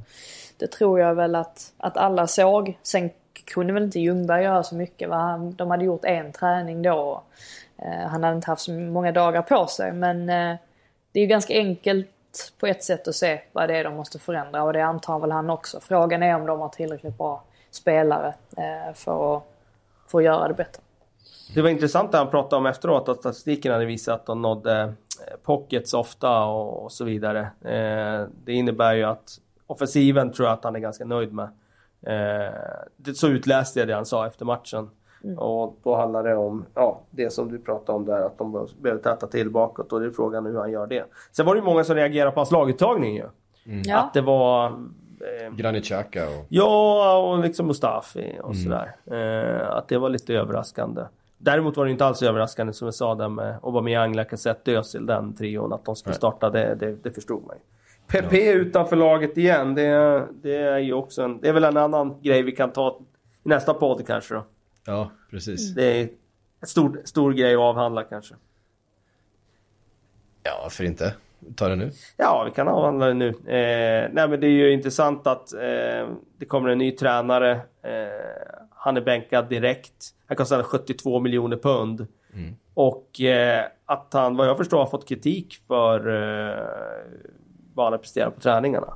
[0.58, 2.78] det tror jag väl att, att alla såg.
[2.84, 3.10] Sen
[3.46, 5.10] kunde väl inte Ljungberg göra så mycket.
[5.10, 5.52] Va?
[5.56, 7.24] De hade gjort en träning då.
[7.78, 9.92] Eh, han hade inte haft så många dagar på sig.
[9.92, 10.56] Men eh,
[11.12, 12.10] det är ju ganska enkelt
[12.60, 14.64] på ett sätt att se vad det är de måste förändra.
[14.64, 15.80] Och det antar väl han också.
[15.80, 19.44] Frågan är om de har tillräckligt bra spelare eh, för, att,
[20.08, 20.82] för att göra det bättre.
[21.54, 24.82] Det var intressant det han pratade om efteråt, att statistiken hade visat att de nådde
[24.82, 27.40] eh, pockets ofta och, så vidare.
[27.62, 31.50] Eh, det innebär ju att offensiven tror jag att han är ganska nöjd med.
[32.08, 32.54] Eh,
[32.98, 34.90] det, så utläste jag det han sa efter matchen.
[35.38, 38.66] Och då handlar det om ja, det som du pratade om där, att de be-
[38.82, 41.06] behöver täta till bakåt och det är frågan hur han gör det.
[41.32, 43.26] Sen var det ju många som reagerade på hans laguttagning ju.
[43.86, 43.98] Ja.
[43.98, 44.66] Att det var...
[44.66, 46.46] Eh, Granit Xhaka och...
[46.50, 48.64] Ja, och liksom Mustafi och Mm.
[48.64, 48.96] sådär.
[49.62, 51.02] Eh, att det var lite överraskande.
[51.38, 55.34] Däremot var det inte alls överraskande som jag sa där med Aubameyang, Lacazette, Özil, den
[55.36, 55.74] trion.
[55.74, 57.62] Att de skulle starta, det, det, det förstod man ju.
[58.14, 61.42] PP utanför laget igen, det, det är ju också en...
[61.42, 63.02] Det är väl en annan grej vi kan ta
[63.46, 64.46] i nästa podd kanske då.
[64.86, 65.76] Ja, precis.
[65.76, 66.10] Det är
[66.62, 68.36] en stor, stor grej att avhandla kanske.
[70.44, 71.16] Ja, varför inte?
[71.56, 71.92] Ta det nu.
[72.18, 73.28] Ja, vi kan avhandla det nu.
[73.30, 77.52] Eh, nej, men det är ju intressant att eh, det kommer en ny tränare.
[77.82, 80.10] Eh, han är bänkad direkt.
[80.26, 82.08] Han kostar 72 miljoner pund.
[82.74, 86.08] Och eh, att han, vad jag förstår, har fått kritik för
[87.76, 88.94] har presterat på träningarna.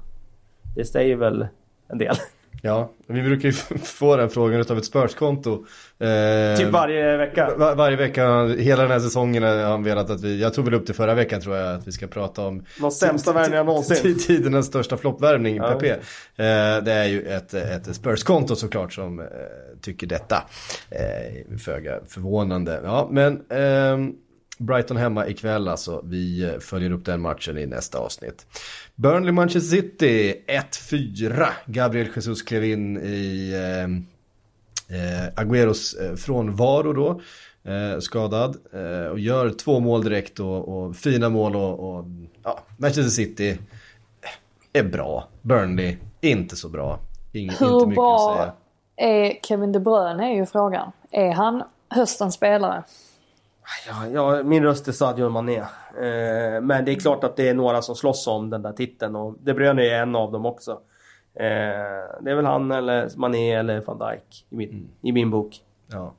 [0.75, 1.47] Det säger väl
[1.87, 2.15] en del.
[2.61, 3.53] Ja, vi brukar ju
[3.83, 5.65] få den frågan utav ett Spurs-konto.
[5.99, 7.55] Eh, typ varje vecka.
[7.57, 10.73] Var, varje vecka, hela den här säsongen har han velat att vi, jag tror väl
[10.73, 14.19] upp till förra veckan tror jag att vi ska prata om De sämsta värvningarna någonsin.
[14.19, 15.83] Tidernas största floppvärvning, Ja, PP.
[15.85, 15.97] Eh,
[16.83, 19.25] det är ju ett, ett Spurs-konto såklart som eh,
[19.81, 20.43] tycker detta.
[20.89, 22.81] Eh, föga förvånande.
[22.83, 24.13] Ja, men ehm,
[24.57, 26.01] Brighton hemma ikväll alltså.
[26.03, 28.45] Vi eh, följer upp den matchen i nästa avsnitt.
[28.95, 31.47] Burnley Manchester City 1-4.
[31.65, 34.05] Gabriel Jesus klev in i ehm,
[34.87, 37.21] eh, Agüeros eh, frånvaro då.
[37.71, 38.57] Eh, skadad.
[38.73, 42.05] Eh, och gör två mål direkt och, och fina mål och, och
[42.43, 43.57] ja, Manchester City
[44.73, 45.27] är bra.
[45.41, 46.99] Burnley inte så bra.
[47.33, 48.45] Ing, inte Hur mycket att säga.
[48.45, 48.55] bra
[48.97, 50.91] är Kevin De Bruyne är ju frågan.
[51.11, 52.83] Är han höstens spelare?
[53.87, 55.57] Ja, ja, min röst är Sadio Mané.
[55.57, 59.15] Eh, men det är klart att det är några som slåss om den där titeln
[59.15, 60.71] och De Bruyne är en av dem också.
[61.39, 64.87] Eh, det är väl han eller Mané eller van Dijk i min, mm.
[65.01, 65.55] i min bok.
[65.87, 66.13] Ja.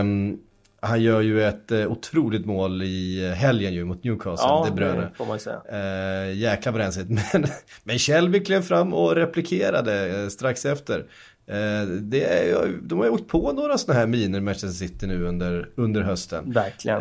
[0.00, 0.40] Um,
[0.80, 5.00] han gör ju ett uh, otroligt mål i helgen ju mot Newcastle, ja, De Bruyne.
[5.00, 5.62] det får man säga.
[5.72, 7.46] Uh, jäkla vad Men,
[7.84, 11.06] men Shelby klev fram och replikerade uh, strax efter.
[11.46, 15.70] Eh, det är, de har gjort på några sådana här miner Manchester City nu under,
[15.74, 16.52] under hösten.
[16.52, 17.00] Verkligen.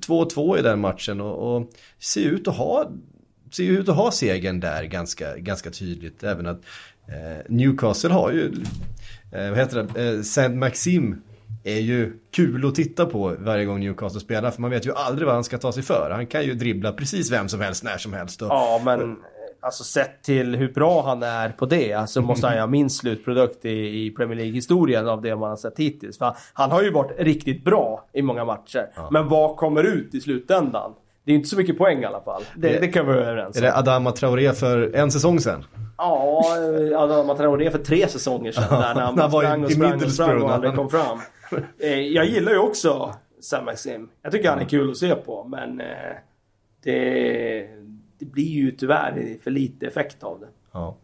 [0.00, 2.90] 2-2 i den matchen och, och ser ut att ha
[3.54, 6.22] ser ut att ha segern där ganska, ganska tydligt.
[6.22, 6.60] Även att
[7.08, 8.52] eh, Newcastle har ju,
[9.32, 11.22] eh, vad heter det, eh, Saint Maxim
[11.64, 14.50] är ju kul att titta på varje gång Newcastle spelar.
[14.50, 16.10] För man vet ju aldrig vad han ska ta sig för.
[16.10, 18.42] Han kan ju dribbla precis vem som helst när som helst.
[18.42, 19.16] Och, ja, men
[19.62, 23.00] alltså sett till hur bra han är på det, alltså måste han ju ha minst
[23.00, 26.18] slutprodukt i, i Premier League-historien av det man har sett hittills.
[26.18, 28.86] För han har ju varit riktigt bra i många matcher.
[28.96, 29.08] Ja.
[29.10, 30.94] Men vad kommer ut i slutändan?
[31.24, 32.42] Det är inte så mycket poäng i alla fall.
[32.54, 33.62] Det, det, det kan vi vara överens om.
[33.62, 35.64] Är det Adama Traoré för en säsong sedan?
[35.98, 36.44] Ja,
[36.96, 38.64] Adama Traoré för tre säsonger sedan.
[38.70, 41.20] där när han, han var sprang och sprang och sprang och aldrig kom fram.
[41.78, 44.08] Eh, jag gillar ju också Sam Maxim.
[44.22, 45.86] Jag tycker han är kul att se på, men eh,
[46.84, 47.68] det,
[48.24, 50.48] det blir ju tyvärr för lite effekt av det.
[50.72, 50.96] Ja.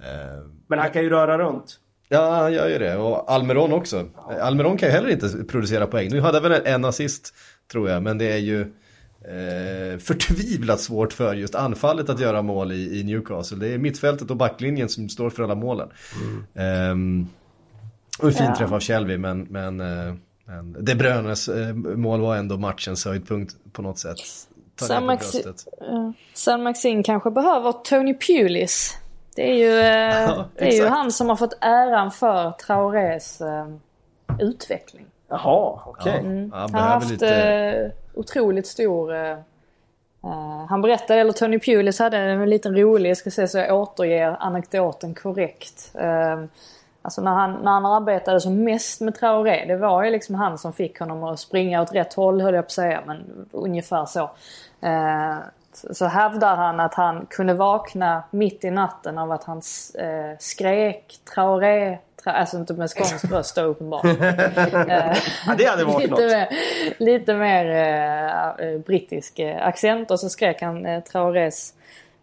[0.00, 1.78] Eh, men han kan ju röra runt.
[2.08, 2.96] Ja, han gör ju det.
[2.96, 4.08] Och Almeron också.
[4.14, 4.40] Ja.
[4.40, 6.08] Almeron kan ju heller inte producera poäng.
[6.10, 7.34] Nu hade väl en assist,
[7.72, 12.72] tror jag, men det är ju eh, förtvivlat svårt för just anfallet att göra mål
[12.72, 13.58] i, i, Newcastle.
[13.58, 15.88] Det är mittfältet och backlinjen som står för alla målen.
[16.54, 17.20] Mm.
[17.22, 17.26] Eh,
[18.18, 18.56] och en fin ja.
[18.56, 23.56] träff av Shelby, men, men, eh, men De Bruynes eh, mål var ändå matchens höjdpunkt
[23.72, 24.18] på något sätt.
[24.76, 25.44] San, Maxi
[25.82, 28.98] uh, San Maxin kanske behöver Tony Pulis.
[29.36, 33.40] Det är ju, uh, ja, det är ju han som har fått äran för Traorés
[33.40, 33.76] uh,
[34.38, 35.06] utveckling.
[35.28, 36.12] Jaha, okej.
[36.12, 36.26] Okay.
[36.26, 36.52] Mm.
[36.52, 37.92] han har haft lite...
[38.14, 39.12] otroligt stor...
[40.68, 44.36] han berättade, eller Tony Pulis hade en liten rolig, jag ska se så jag återger
[44.40, 45.92] anekdoten korrekt.
[47.02, 50.58] Alltså när han, när han arbetade som mest med Traoré, det var ju liksom han
[50.58, 54.04] som fick honom att springa åt rätt håll höll jag på att säga, men ungefär
[54.04, 54.30] så.
[54.80, 55.36] Eh,
[55.90, 59.62] så hävdar han att han kunde vakna mitt i natten av att han
[59.98, 64.22] eh, skrek Traoré, tra alltså inte med skånsk röst då uppenbarligen.
[64.90, 66.20] Eh, ja, det hade varit lite något.
[66.20, 66.48] Mer,
[66.98, 67.66] lite mer
[68.58, 71.74] eh, brittisk eh, accent och så skrek han eh, Traorés,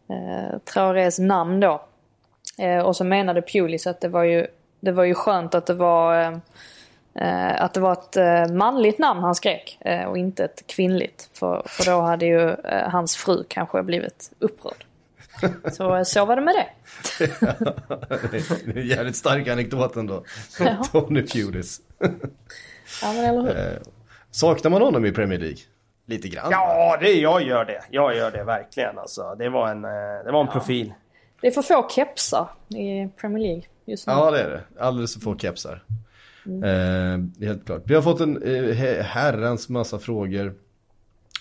[0.09, 1.81] eh, Traorés namn då.
[2.57, 4.47] Eh, och så menade Pulis att det var ju
[4.79, 6.21] det var ju skönt att det var
[7.15, 11.29] eh, att det var ett eh, manligt namn han skrek eh, och inte ett kvinnligt.
[11.33, 14.85] För, för då hade ju eh, hans fru kanske blivit upprörd.
[15.71, 16.67] Så, så var det med det.
[18.31, 20.23] det är en jävligt stark anekdot ändå.
[20.59, 20.83] Ja.
[20.91, 21.81] Tony Pulis.
[23.01, 23.79] ja men eller hur.
[24.31, 25.57] Saknar man honom i Premier League?
[26.05, 26.47] Lite grann?
[26.51, 27.83] Ja, det, jag gör det.
[27.89, 29.35] Jag gör det verkligen alltså.
[29.35, 30.51] Det var en, det var en ja.
[30.51, 30.93] profil.
[31.41, 34.13] Det är för få kepsar i Premier League just nu.
[34.13, 34.61] Ja det är det.
[34.79, 35.83] Alldeles för få kepsar.
[36.45, 36.63] Mm.
[36.63, 37.83] Eh, helt klart.
[37.85, 40.53] Vi har fått en eh, herrans massa frågor.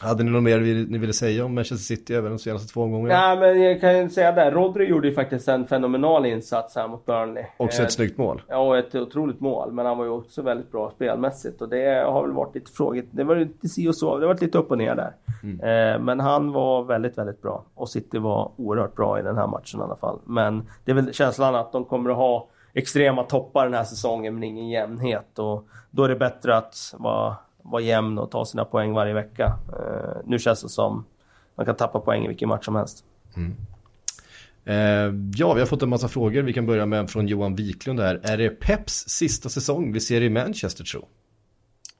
[0.00, 3.14] Hade ni något mer ni ville säga om Manchester City över de senaste två gångerna?
[3.14, 4.50] Ja men jag kan ju säga det.
[4.50, 7.44] Rodri gjorde ju faktiskt en fenomenal insats här mot Burnley.
[7.56, 8.42] Också ett eh, snyggt mål.
[8.48, 9.72] Ja och ett otroligt mål.
[9.72, 11.62] Men han var ju också väldigt bra spelmässigt.
[11.62, 13.08] Och det har väl varit lite frågigt.
[13.10, 14.18] Det var lite si och så.
[14.18, 15.12] Det har varit lite upp och ner där.
[15.42, 15.60] Mm.
[15.60, 17.64] Eh, men han var väldigt, väldigt bra.
[17.74, 20.18] Och City var oerhört bra i den här matchen i alla fall.
[20.24, 24.34] Men det är väl känslan att de kommer att ha extrema toppar den här säsongen
[24.34, 25.38] men ingen jämnhet.
[25.38, 29.58] Och då är det bättre att vara vara jämn och ta sina poäng varje vecka.
[29.68, 31.04] Uh, nu känns det som
[31.54, 33.04] man kan tappa poäng i vilken match som helst.
[33.36, 33.56] Mm.
[34.68, 36.42] Uh, ja, vi har fått en massa frågor.
[36.42, 38.20] Vi kan börja med från Johan Wiklund här.
[38.24, 41.08] Är det Peps sista säsong vi ser i Manchester tro?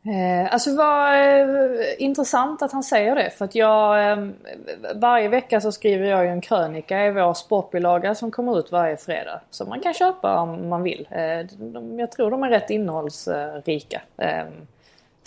[0.06, 4.28] Eh, alltså vad eh, intressant att han säger det för att jag eh,
[4.94, 8.96] varje vecka så skriver jag ju en krönika i vår sportbilaga som kommer ut varje
[8.96, 9.40] fredag.
[9.50, 11.09] Som man kan köpa om man vill.
[11.11, 14.02] Eh, de, jag tror de är rätt innehållsrika.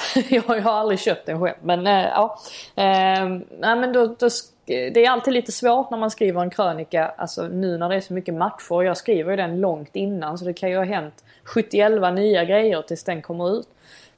[0.29, 1.55] Jag har aldrig köpt den själv.
[1.61, 2.39] Men äh, ja.
[2.75, 3.29] Äh,
[3.59, 4.29] nej, men då, då,
[4.65, 7.13] det är alltid lite svårt när man skriver en krönika.
[7.17, 8.83] Alltså nu när det är så mycket matcher.
[8.83, 10.37] Jag skriver ju den långt innan.
[10.37, 13.67] Så det kan ju ha hänt 71 nya grejer tills den kommer ut.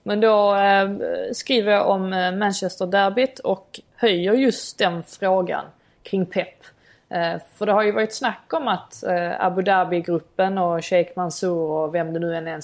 [0.04, 0.90] Men då äh,
[1.34, 5.66] skriver jag om eh, Manchester Derbyt och höjer just den frågan
[6.04, 6.64] kring Pep.
[7.10, 11.72] Ehm, för det har ju varit snack om att eh, Abu Dhabi-gruppen och Sheikh Mansour
[11.72, 12.62] och vem det nu än är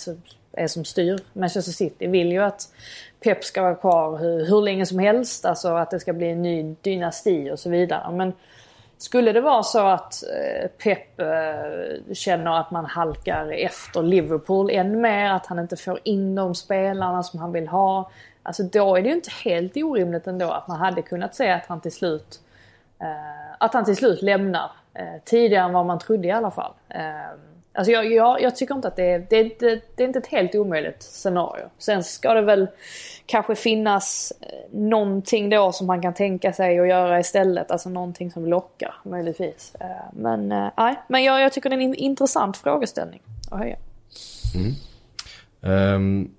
[0.51, 2.73] är som styr Manchester City vill ju att
[3.23, 5.45] Pep ska vara kvar hur, hur länge som helst.
[5.45, 8.11] Alltså att det ska bli en ny dynasti och så vidare.
[8.11, 8.33] Men
[8.97, 15.01] skulle det vara så att eh, Pep eh, känner att man halkar efter Liverpool än
[15.01, 18.11] mer, att han inte får in de spelarna som han vill ha.
[18.43, 21.65] Alltså då är det ju inte helt orimligt ändå att man hade kunnat se att
[21.65, 22.39] han till slut
[23.01, 24.71] eh, att han till slut lämnar.
[25.25, 26.71] Tidigare än vad man trodde i alla fall.
[27.79, 30.27] Alltså jag, jag, jag, tycker inte att det är, det, det, det är inte ett
[30.27, 31.63] helt omöjligt scenario.
[31.77, 32.67] Sen ska det väl
[33.25, 37.71] kanske finnas eh, någonting då som man kan tänka sig att göra istället.
[37.71, 39.75] Alltså någonting som lockar möjligtvis.
[39.79, 43.21] Eh, men eh, nej, men jag, jag tycker det är en intressant frågeställning
[43.51, 43.77] att höja.
[44.55, 45.95] Mm.
[45.95, 46.31] Um,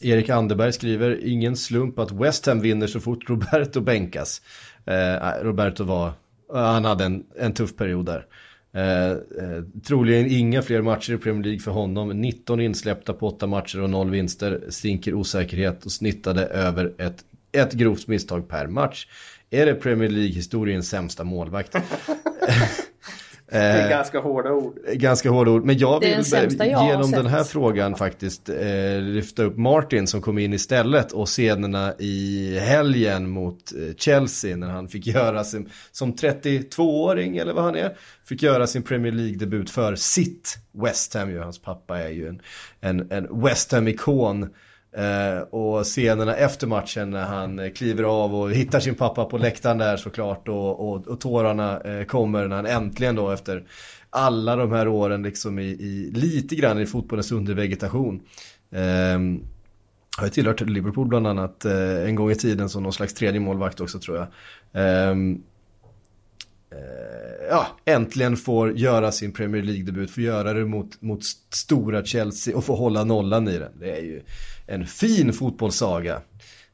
[0.00, 4.42] Erik Anderberg skriver, ingen slump att West Ham vinner så fort Roberto bänkas.
[4.90, 6.12] Uh, Roberto var,
[6.52, 8.26] han hade en, en tuff period där.
[8.72, 12.08] Eh, eh, troligen inga fler matcher i Premier League för honom.
[12.08, 14.64] 19 insläppta på 8 matcher och 0 vinster.
[14.68, 19.06] Stinker osäkerhet och snittade över ett, ett grovt misstag per match.
[19.50, 21.76] Är det Premier League-historiens sämsta målvakt?
[23.50, 24.78] Det är eh, ganska hårda ord.
[24.92, 25.64] Ganska hårda ord.
[25.64, 26.24] Men jag vill
[26.58, 31.26] jag genom den här frågan faktiskt eh, lyfta upp Martin som kom in istället och
[31.26, 37.64] scenerna i helgen mot eh, Chelsea när han fick göra sin, som 32-åring eller vad
[37.64, 41.38] han är, fick göra sin Premier League-debut för sitt West Ham.
[41.38, 42.40] Hans pappa är ju en,
[42.80, 44.48] en, en West Ham-ikon.
[44.92, 49.38] Eh, och scenerna efter matchen när han eh, kliver av och hittar sin pappa på
[49.38, 53.64] läktaren där såklart och, och, och tårarna eh, kommer när han äntligen då efter
[54.10, 58.20] alla de här åren liksom i, i lite grann i fotbollens undervegetation.
[58.70, 59.18] Eh,
[60.18, 63.40] har ju tillhört Liverpool bland annat eh, en gång i tiden som någon slags tredje
[63.40, 64.26] målvakt också tror jag.
[64.72, 65.42] Ehm,
[66.70, 72.56] Eh, ja, äntligen får göra sin Premier League-debut, får göra det mot, mot stora Chelsea
[72.56, 73.72] och få hålla nollan i den.
[73.80, 74.22] Det är ju
[74.66, 76.22] en fin fotbollssaga.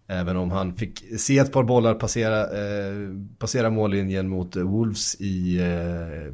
[0.07, 2.95] Även om han fick se ett par bollar passera, eh,
[3.39, 6.27] passera mållinjen mot Wolves i, eh,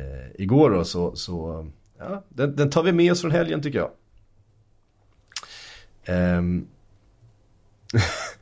[0.00, 1.66] eh, igår då, så, så
[1.98, 3.90] ja, den, den, tar vi med oss från helgen tycker jag.
[6.38, 6.66] Um,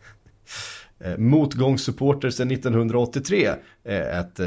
[1.19, 3.51] Motgångssupporter sedan 1983
[3.85, 4.47] är ett eh,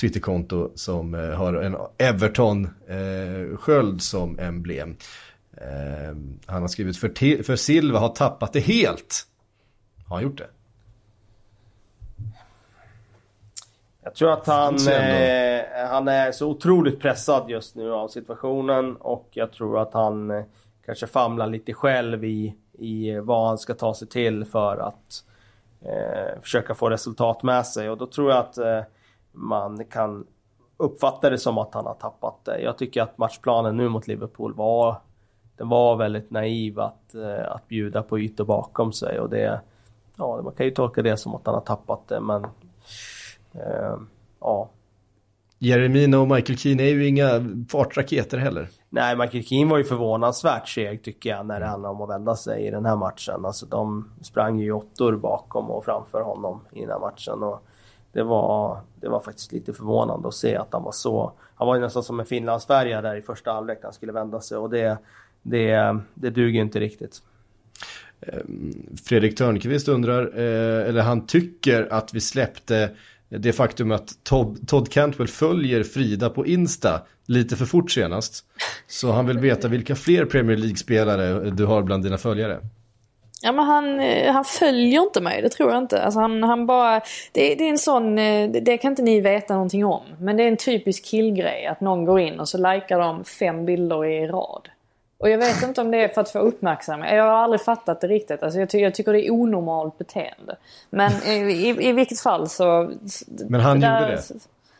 [0.00, 4.96] Twitterkonto som har en Everton-sköld eh, som emblem.
[5.56, 9.26] Eh, han har skrivit för, för Silva har tappat det helt.
[10.08, 10.48] Har han gjort det?
[14.02, 19.28] Jag tror att han, eh, han är så otroligt pressad just nu av situationen och
[19.30, 20.44] jag tror att han eh,
[20.86, 25.24] kanske famlar lite själv i, i vad han ska ta sig till för att
[25.80, 28.80] eh, försöka få resultat med sig och då tror jag att eh,
[29.32, 30.26] man kan
[30.76, 32.60] uppfatta det som att han har tappat det.
[32.60, 34.96] Jag tycker att matchplanen nu mot Liverpool var
[35.56, 39.60] den var väldigt naiv att, eh, att bjuda på ytor bakom sig och det...
[40.16, 42.44] Ja, man kan ju tolka det som att han har tappat det men...
[43.52, 43.96] Eh,
[44.40, 44.70] ja.
[45.58, 47.28] Jeremina och Michael Keane är ju inga
[47.68, 48.68] fartraketer heller.
[48.92, 52.36] Nej, Michael Keane var ju förvånansvärt seg tycker jag när det handlar om att vända
[52.36, 53.44] sig i den här matchen.
[53.44, 57.42] Alltså de sprang ju åttor bakom och framför honom i den här matchen.
[57.42, 57.66] Och
[58.12, 61.32] det var, det var faktiskt lite förvånande att se att han var så...
[61.54, 64.40] Han var ju nästan som en finlandsfärja där i första halvlek när han skulle vända
[64.40, 64.98] sig och det
[65.42, 67.22] det, det duger inte riktigt.
[68.20, 72.90] Ehm, Fredrik Törnqvist undrar, eh, eller han tycker att vi släppte
[73.38, 78.44] det faktum att Todd, Todd Cantwell följer Frida på Insta lite för fort senast.
[78.86, 82.58] Så han vill veta vilka fler Premier League-spelare du har bland dina följare.
[83.42, 86.02] Ja men han, eh, han följer inte mig, det tror jag inte.
[86.02, 87.00] Alltså han, han bara,
[87.32, 90.02] det, det är en sån, eh, det kan inte ni veta någonting om.
[90.18, 93.66] Men det är en typisk killgrej att någon går in och så likar de fem
[93.66, 94.68] bilder i rad.
[95.20, 97.14] Och jag vet inte om det är för att få uppmärksamhet.
[97.14, 98.42] Jag har aldrig fattat det riktigt.
[98.42, 100.56] Alltså jag, ty jag tycker det är onormalt beteende.
[100.90, 102.90] Men i, i, i vilket fall så...
[103.48, 104.22] Men han där, gjorde det?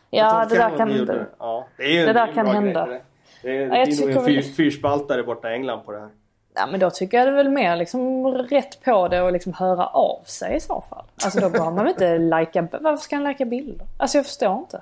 [0.09, 2.85] Ja, det där kan, det, ja, det, är det där kan hända.
[2.85, 3.01] Grej,
[3.41, 6.09] det är, ja, det är nog en fyr, fyrspaltare borta i England på det här.
[6.53, 9.53] Ja men då tycker jag det är väl mer liksom rätt på det och liksom
[9.53, 11.05] höra av sig i så fall.
[11.23, 12.67] Alltså då behöver man väl inte lajka...
[12.71, 13.87] Varför ska han lajka bilder?
[13.97, 14.81] Alltså jag förstår inte.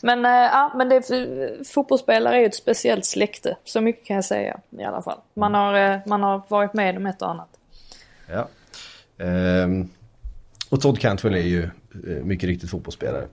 [0.00, 1.02] Men, äh, ja, men det,
[1.68, 3.56] fotbollsspelare är ju ett speciellt släkte.
[3.64, 5.18] Så mycket kan jag säga i alla fall.
[5.34, 7.48] Man har, äh, man har varit med om ett och annat.
[8.26, 8.48] Ja.
[9.24, 9.88] Ehm,
[10.70, 13.26] och Todd Cantwell är ju eh, mycket riktigt fotbollsspelare.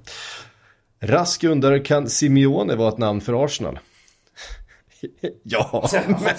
[1.00, 3.80] Rask undrar, kan Simeone vara ett namn för Arsenal?
[5.44, 5.90] ja.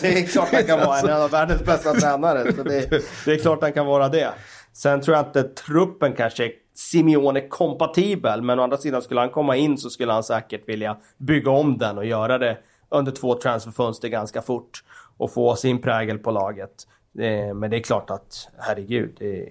[0.01, 2.53] det är klart han kan vara en av världens bästa tränare.
[2.53, 2.91] Så det,
[3.25, 4.31] det är klart han kan vara det.
[4.73, 8.43] Sen tror jag inte truppen kanske är Simeone kompatibel.
[8.43, 11.79] Men å andra sidan skulle han komma in så skulle han säkert vilja bygga om
[11.79, 12.59] den och göra det
[12.89, 14.85] under två transferfönster ganska fort.
[15.17, 16.87] Och få sin prägel på laget.
[17.19, 19.17] Eh, men det är klart att, herregud.
[19.19, 19.51] Det är,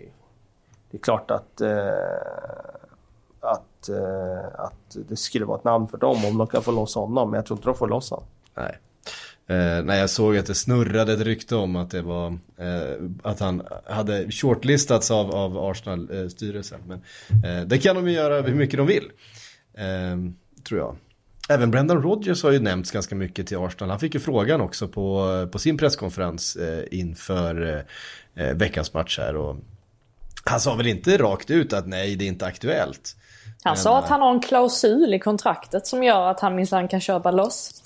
[0.91, 1.69] det är klart att, eh,
[3.39, 6.95] att, eh, att det skulle vara ett namn för dem om de kan få loss
[6.95, 7.29] honom.
[7.29, 8.25] Men jag tror inte de får loss honom.
[8.55, 8.77] Nej.
[9.49, 12.27] Eh, när jag såg att det snurrade ett rykte om att det var
[12.57, 16.79] eh, att han hade shortlistats av, av Arsenal-styrelsen.
[16.79, 19.11] Eh, Men eh, det kan de ju göra hur mycket de vill.
[19.77, 20.17] Eh,
[20.63, 20.95] tror jag.
[21.49, 23.89] Även Brendan Rodgers har ju nämnts ganska mycket till Arsenal.
[23.89, 27.85] Han fick ju frågan också på, på sin presskonferens eh, inför
[28.35, 29.35] eh, veckans match här.
[29.35, 29.57] Och
[30.43, 33.15] han sa väl inte rakt ut att nej, det är inte aktuellt.
[33.63, 37.01] Han sa att han har en klausul i kontraktet som gör att han minsann kan
[37.01, 37.83] köpa loss.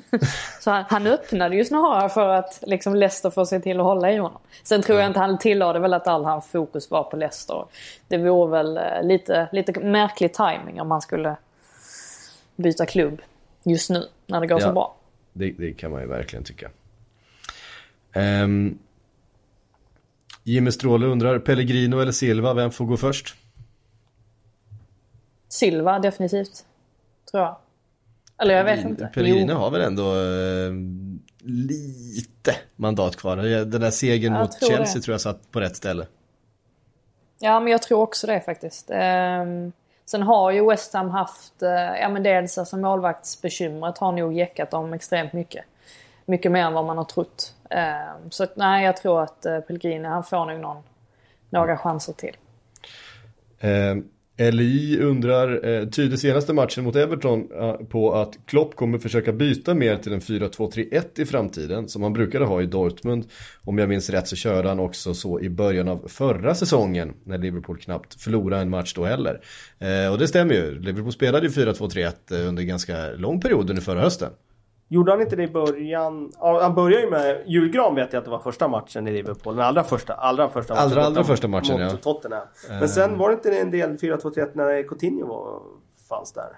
[0.60, 4.12] så han, han öppnade ju snarare för att liksom Leicester får se till att hålla
[4.12, 4.40] i honom.
[4.62, 7.64] Sen tror jag inte han tillade väl att all hans fokus var på Leicester.
[8.08, 11.36] Det vore väl eh, lite, lite märklig timing om han skulle
[12.56, 13.22] byta klubb
[13.64, 14.66] just nu när det går Ja.
[14.66, 14.94] så bra.
[15.32, 16.70] Det, det kan man ju verkligen tycka.
[18.14, 18.78] Um,
[20.44, 23.34] Jimmy Stråle undrar, Pellegrino eller Silva, vem får gå först?
[25.50, 26.64] Silva definitivt.
[27.30, 27.56] Tror jag.
[28.38, 29.06] Eller jag vet inte.
[29.14, 30.72] Pellegrino har väl ändå eh,
[31.44, 33.36] lite mandat kvar.
[33.36, 35.00] Den där segern Jag mot tror Chelsea det.
[35.00, 36.06] tror jag satt på rätt ställe.
[37.38, 38.90] Ja, men jag tror också det faktiskt.
[38.90, 39.72] Ehm,
[40.04, 44.70] sen har ju West Ham haft, eh, ja men dels alltså målvaktsbekymret har nog jäckat
[44.70, 45.64] dem extremt mycket.
[46.26, 47.54] Mycket mer än vad man har trott.
[47.70, 50.82] Ehm, så att, nej, jag tror att uh, Pellegrini, han får nog någon,
[51.50, 52.36] några chanser till.
[53.58, 53.96] Eh,
[54.40, 59.74] LI undrar, eh, tyder senaste matchen mot Everton eh, på att Klopp kommer försöka byta
[59.74, 63.24] mer till en 4-2-3-1 i framtiden som han brukade ha i Dortmund.
[63.64, 67.38] Om jag minns rätt så körde han också så i början av förra säsongen när
[67.38, 69.40] Liverpool knappt förlorade en match då heller.
[69.78, 73.82] Eh, och det stämmer ju, Liverpool spelade ju 4-2-3-1 eh, under ganska lång period under
[73.82, 74.30] förra hösten.
[74.92, 76.32] Gjorde han inte det i början?
[76.40, 79.56] Ja, han började ju med julgran vet jag att det var första matchen i Liverpool.
[79.56, 80.14] Den allra första.
[80.14, 80.84] Allra första matchen.
[80.84, 81.96] Allra, allra första matchen, mot ja.
[81.96, 82.46] Tottenham.
[82.68, 85.62] Men sen var det inte en del 4-2-3-1 när Coutinho var,
[86.08, 86.50] fanns där?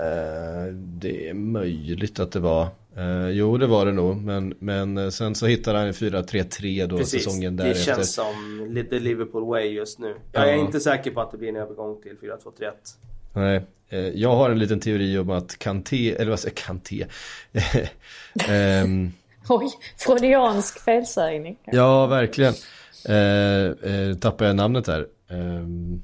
[0.00, 2.62] Eh, det är möjligt att det var.
[2.96, 4.16] Eh, jo, det var det nog.
[4.16, 7.94] Men, men eh, sen så hittade han en 4-3-3 då säsongen det därefter.
[7.94, 10.14] känns som lite Liverpool way just nu.
[10.32, 12.72] Jag är inte säker på att det blir en övergång till 4-2-3-1.
[13.32, 17.06] Nej, eh, jag har en liten teori om att Kanté, eller vad säger Kanté?
[18.48, 19.12] Ehm,
[19.48, 19.66] Oj,
[19.96, 21.58] freudiansk felsägning.
[21.64, 22.54] ja, verkligen.
[23.08, 25.06] Eh, eh, tappar jag namnet här.
[25.30, 26.02] Ehm,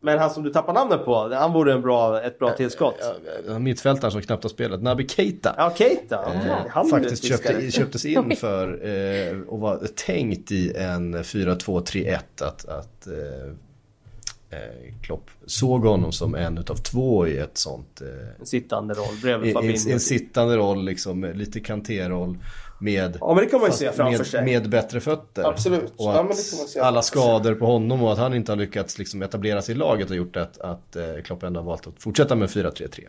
[0.00, 2.94] Men han som du tappar namnet på, han vore en bra, ett bra tillskott.
[3.58, 5.54] mittfältaren som knappt har spelat, Naby Keita.
[5.58, 6.32] Ja, Keita.
[6.34, 12.64] Eh, Han faktiskt köpte, köptes in för eh, och var tänkt i en 4-2-3-1 att,
[12.68, 13.52] att eh, eh,
[15.02, 18.08] Klopp såg honom som en utav två i ett sånt eh,
[18.40, 19.76] En sittande roll bredvid i, Fabinho.
[19.86, 22.38] en, en sittande roll liksom, lite kanté-roll
[22.80, 24.44] med, Ja, men det kan man ju se framför med, sig.
[24.44, 25.44] med bättre fötter.
[25.48, 25.92] Absolut.
[25.96, 28.34] Och Ja, att men det kan man se alla skador på honom och att han
[28.34, 31.60] inte har lyckats liksom etablera sig i laget har gjort att, att eh, Klopp ändå
[31.60, 33.00] har valt att fortsätta med 4-3-3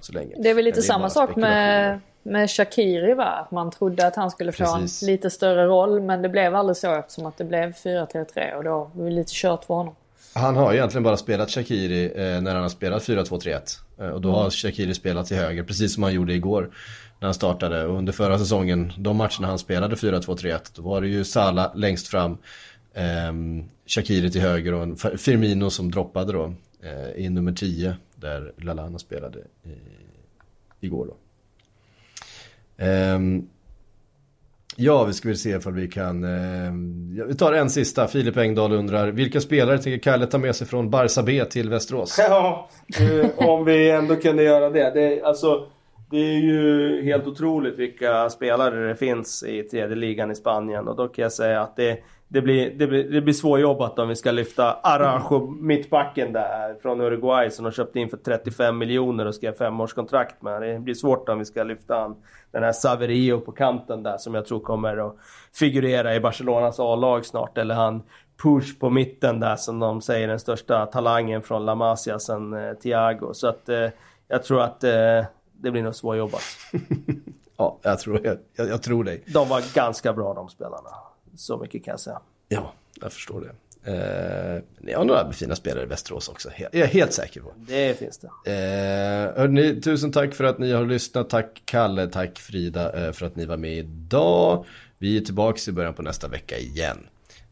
[0.00, 0.34] så länge.
[0.38, 3.24] Det är väl lite Men samma sak med, med Shakiri va?
[3.24, 5.02] Att man trodde att han skulle få Precis.
[5.02, 8.64] en lite större roll men det blev aldrig så eftersom att det blev 4-3-3 och
[8.64, 9.94] då var det lite kört för honom.
[10.34, 13.78] Han har egentligen bara spelat Shakiri eh, när han har spelat 4-2-3-1.
[13.98, 16.70] Eh, och då har Shakiri spelat till höger, precis som han gjorde igår.
[17.20, 17.84] När han startade.
[17.86, 22.08] Och under förra säsongen, de matcherna han spelade 4-2-3-1, då var det ju Salah längst
[22.08, 22.38] fram.
[22.94, 26.54] ehm, Shakiri till höger och en Firmino som droppade då.
[26.82, 29.72] Eh, i nummer 10, där Lallana spelade i,
[30.80, 31.16] igår då.
[32.84, 33.48] Ehm,
[34.80, 36.24] Ja, vi ska väl se ifall vi kan...
[36.24, 36.72] Eh,
[37.18, 38.08] ja, vi tar en sista.
[38.08, 42.18] Filip Engdahl undrar, vilka spelare tänker Kalle ta med sig från Barça B till Västerås?
[42.28, 42.68] Ja,
[43.00, 44.90] eh, om vi ändå kunde göra det.
[44.90, 45.22] det.
[45.22, 45.66] Alltså,
[46.10, 50.88] det är ju helt otroligt vilka spelare det finns i tredje ligan i Spanien.
[50.88, 51.98] Och då kan jag säga att det,
[52.28, 57.00] det, blir, det, blir, det blir svårjobbat om vi ska lyfta Araujo, mittbacken där från
[57.00, 60.62] Uruguay som de köpte in för 35 miljoner och skrev femårskontrakt med.
[60.62, 62.16] Det blir svårt om vi ska lyfta han,
[62.50, 65.16] den här Saverio på kanten där som jag tror kommer att
[65.54, 67.58] figurera i Barcelonas A-lag snart.
[67.58, 68.02] Eller han
[68.42, 72.74] Push på mitten där som de säger den största talangen från La Masia sen eh,
[72.74, 73.34] Thiago.
[73.34, 73.88] Så att eh,
[74.28, 76.42] jag tror att eh, det blir nog svårjobbat.
[77.60, 79.24] Ja, jag tror, jag, jag, jag tror dig.
[79.26, 80.90] De var ganska bra de spelarna.
[81.38, 82.20] Så mycket kan jag säga.
[82.48, 83.54] Ja, jag förstår det.
[83.84, 87.52] Eh, ni har några fina spelare i Västerås också, jag är helt säker på.
[87.56, 88.26] Det finns det.
[88.26, 91.30] Eh, hörni, tusen tack för att ni har lyssnat.
[91.30, 94.64] Tack Kalle, tack Frida eh, för att ni var med idag.
[94.98, 96.98] Vi är tillbaka i början på nästa vecka igen.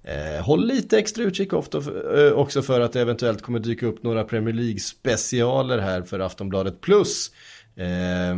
[0.02, 4.24] Eh, håll lite extra utkik eh, också för att det eventuellt kommer dyka upp några
[4.24, 7.30] Premier League specialer här för Aftonbladet Plus.
[7.76, 8.36] Eh,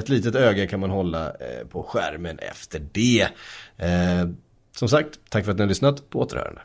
[0.00, 3.28] ett litet öga kan man hålla eh, på skärmen efter det.
[4.76, 6.10] Som sagt, tack för att ni har lyssnat.
[6.10, 6.60] På återhörande.